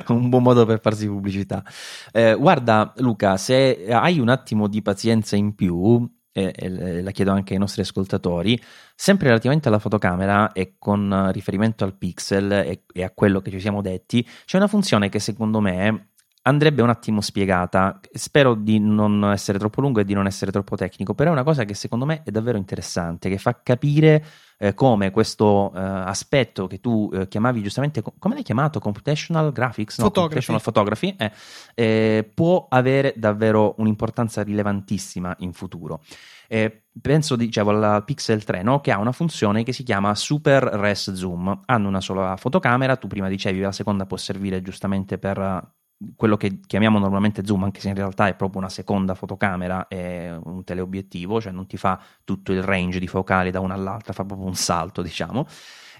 [0.13, 1.63] un buon modo per farsi pubblicità.
[2.11, 7.31] Eh, guarda, Luca, se hai un attimo di pazienza in più, eh, eh, la chiedo
[7.31, 8.61] anche ai nostri ascoltatori,
[8.93, 13.61] sempre relativamente alla fotocamera e con riferimento al pixel e, e a quello che ci
[13.61, 16.09] siamo detti, c'è una funzione che secondo me
[16.49, 17.99] andrebbe un attimo spiegata.
[18.11, 21.43] Spero di non essere troppo lungo e di non essere troppo tecnico, però è una
[21.43, 24.25] cosa che secondo me è davvero interessante, che fa capire
[24.57, 28.79] eh, come questo eh, aspetto che tu eh, chiamavi giustamente, come l'hai chiamato?
[28.79, 29.99] Computational Graphics?
[29.99, 31.31] No, Computational Photography, eh,
[31.75, 36.01] eh, può avere davvero un'importanza rilevantissima in futuro.
[36.47, 38.81] Eh, penso, dicevo, al Pixel 3, no?
[38.81, 41.61] che ha una funzione che si chiama Super Res Zoom.
[41.65, 45.77] Hanno una sola fotocamera, tu prima dicevi la seconda può servire giustamente per
[46.15, 50.33] quello che chiamiamo normalmente zoom, anche se in realtà è proprio una seconda fotocamera e
[50.43, 54.23] un teleobiettivo, cioè non ti fa tutto il range di focali da una all'altra, fa
[54.23, 55.45] proprio un salto, diciamo.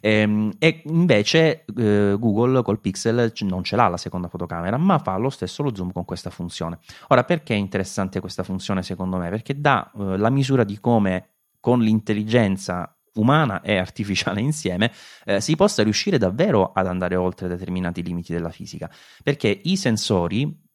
[0.01, 4.99] E, ehm, e invece eh, Google col Pixel non ce l'ha la seconda fotocamera, ma
[4.99, 6.79] fa lo stesso lo zoom con questa funzione.
[7.07, 9.29] Ora, perché è interessante questa funzione secondo me?
[9.29, 11.29] Perché dà eh, la misura di come
[11.59, 14.91] con l'intelligenza umana e artificiale insieme,
[15.25, 18.89] eh, si possa riuscire davvero ad andare oltre determinati limiti della fisica.
[19.23, 20.67] Perché i sensori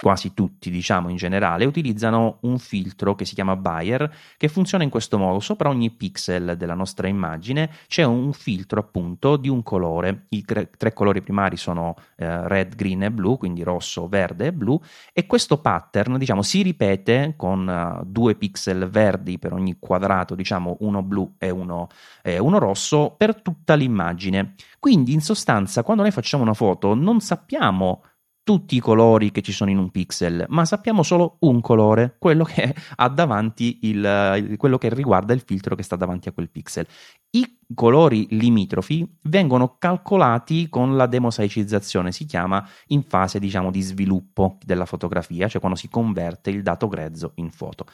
[0.00, 4.90] quasi tutti, diciamo in generale, utilizzano un filtro che si chiama Bayer, che funziona in
[4.90, 5.40] questo modo.
[5.40, 10.26] Sopra ogni pixel della nostra immagine c'è un filtro appunto di un colore.
[10.30, 14.52] I tre, tre colori primari sono eh, red, green e blu, quindi rosso, verde e
[14.52, 14.80] blu,
[15.12, 20.78] e questo pattern, diciamo, si ripete con uh, due pixel verdi per ogni quadrato, diciamo
[20.80, 21.88] uno blu e uno,
[22.22, 24.54] eh, uno rosso, per tutta l'immagine.
[24.78, 28.04] Quindi in sostanza, quando noi facciamo una foto, non sappiamo
[28.42, 32.44] tutti i colori che ci sono in un pixel, ma sappiamo solo un colore, quello
[32.44, 36.86] che ha davanti il, quello che riguarda il filtro che sta davanti a quel pixel.
[37.30, 44.58] I colori limitrofi vengono calcolati con la demosaicizzazione, si chiama in fase diciamo di sviluppo
[44.64, 47.86] della fotografia, cioè quando si converte il dato grezzo in foto.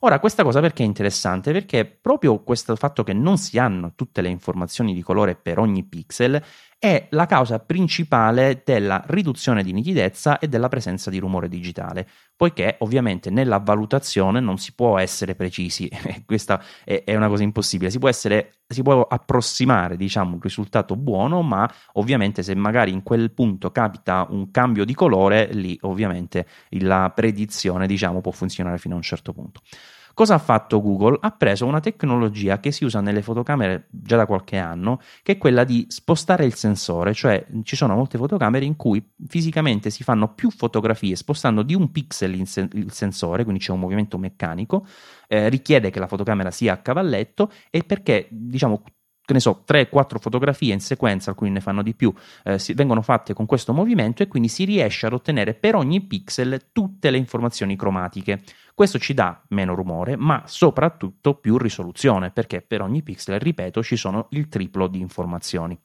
[0.00, 1.50] Ora, questa cosa perché è interessante?
[1.50, 5.82] Perché proprio questo fatto che non si hanno tutte le informazioni di colore per ogni
[5.82, 6.40] pixel
[6.78, 12.06] è la causa principale della riduzione di nitidezza e della presenza di rumore digitale,
[12.36, 15.90] poiché ovviamente nella valutazione non si può essere precisi,
[16.24, 21.42] questa è, una cosa impossibile, si può, essere, si può approssimare diciamo, un risultato buono,
[21.42, 27.10] ma ovviamente se magari in quel punto capita un cambio di colore, lì ovviamente la
[27.12, 29.62] predizione diciamo, può funzionare fino a un certo punto.
[30.18, 31.16] Cosa ha fatto Google?
[31.20, 35.38] Ha preso una tecnologia che si usa nelle fotocamere già da qualche anno, che è
[35.38, 40.34] quella di spostare il sensore, cioè ci sono molte fotocamere in cui fisicamente si fanno
[40.34, 44.84] più fotografie spostando di un pixel il sensore, quindi c'è un movimento meccanico,
[45.28, 48.82] eh, richiede che la fotocamera sia a cavalletto e perché diciamo
[49.28, 52.10] che ne so, 3-4 fotografie in sequenza, alcuni ne fanno di più,
[52.44, 56.00] eh, si, vengono fatte con questo movimento e quindi si riesce ad ottenere per ogni
[56.00, 58.42] pixel tutte le informazioni cromatiche.
[58.74, 63.96] Questo ci dà meno rumore, ma soprattutto più risoluzione, perché per ogni pixel, ripeto, ci
[63.96, 65.78] sono il triplo di informazioni.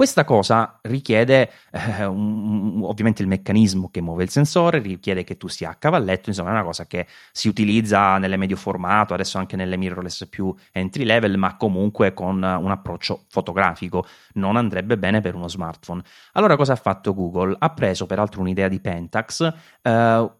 [0.00, 5.46] Questa cosa richiede eh, un, ovviamente il meccanismo che muove il sensore, richiede che tu
[5.46, 9.56] sia a cavalletto, insomma è una cosa che si utilizza nelle medio formato, adesso anche
[9.56, 15.34] nelle mirrorless più entry level, ma comunque con un approccio fotografico, non andrebbe bene per
[15.34, 16.02] uno smartphone.
[16.32, 17.54] Allora cosa ha fatto Google?
[17.58, 20.30] Ha preso peraltro un'idea di Pentax, eh,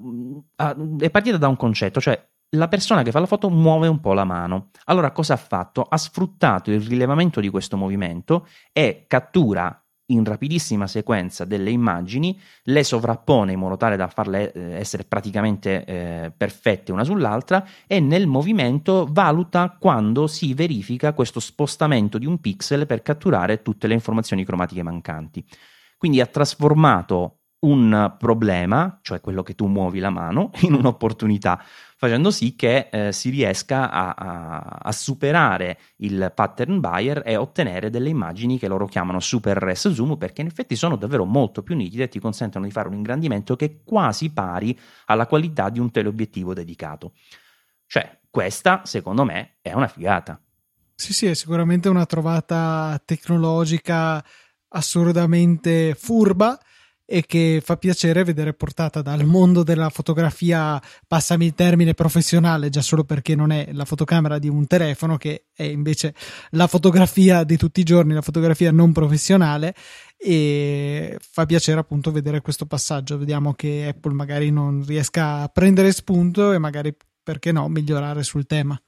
[1.00, 4.12] è partita da un concetto, cioè la persona che fa la foto muove un po'
[4.12, 4.70] la mano.
[4.84, 5.82] Allora cosa ha fatto?
[5.82, 12.82] Ha sfruttato il rilevamento di questo movimento e cattura in rapidissima sequenza delle immagini, le
[12.82, 18.26] sovrappone in modo tale da farle eh, essere praticamente eh, perfette una sull'altra e nel
[18.26, 24.44] movimento valuta quando si verifica questo spostamento di un pixel per catturare tutte le informazioni
[24.44, 25.44] cromatiche mancanti.
[25.96, 31.62] Quindi ha trasformato un problema, cioè quello che tu muovi la mano, in un'opportunità,
[31.96, 37.90] facendo sì che eh, si riesca a, a, a, superare il pattern buyer e ottenere
[37.90, 41.76] delle immagini che loro chiamano super res zoom, perché in effetti sono davvero molto più
[41.76, 45.78] nitide e ti consentono di fare un ingrandimento che è quasi pari alla qualità di
[45.78, 47.12] un teleobiettivo dedicato.
[47.86, 50.40] Cioè, questa, secondo me, è una figata.
[50.94, 54.24] Sì, sì, è sicuramente una trovata tecnologica
[54.68, 56.58] assurdamente furba
[57.12, 62.82] e che fa piacere vedere portata dal mondo della fotografia, passami il termine professionale, già
[62.82, 66.14] solo perché non è la fotocamera di un telefono, che è invece
[66.50, 69.74] la fotografia di tutti i giorni, la fotografia non professionale.
[70.16, 73.18] E fa piacere appunto vedere questo passaggio.
[73.18, 78.46] Vediamo che Apple magari non riesca a prendere spunto e magari perché no migliorare sul
[78.46, 78.80] tema.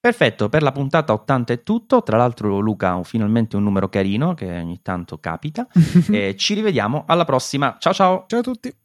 [0.00, 2.02] Perfetto, per la puntata 80 è tutto.
[2.02, 5.68] Tra l'altro, Luca ha finalmente un numero carino che ogni tanto capita.
[6.34, 7.76] ci rivediamo alla prossima.
[7.78, 8.24] Ciao ciao.
[8.26, 8.80] Ciao a tutti.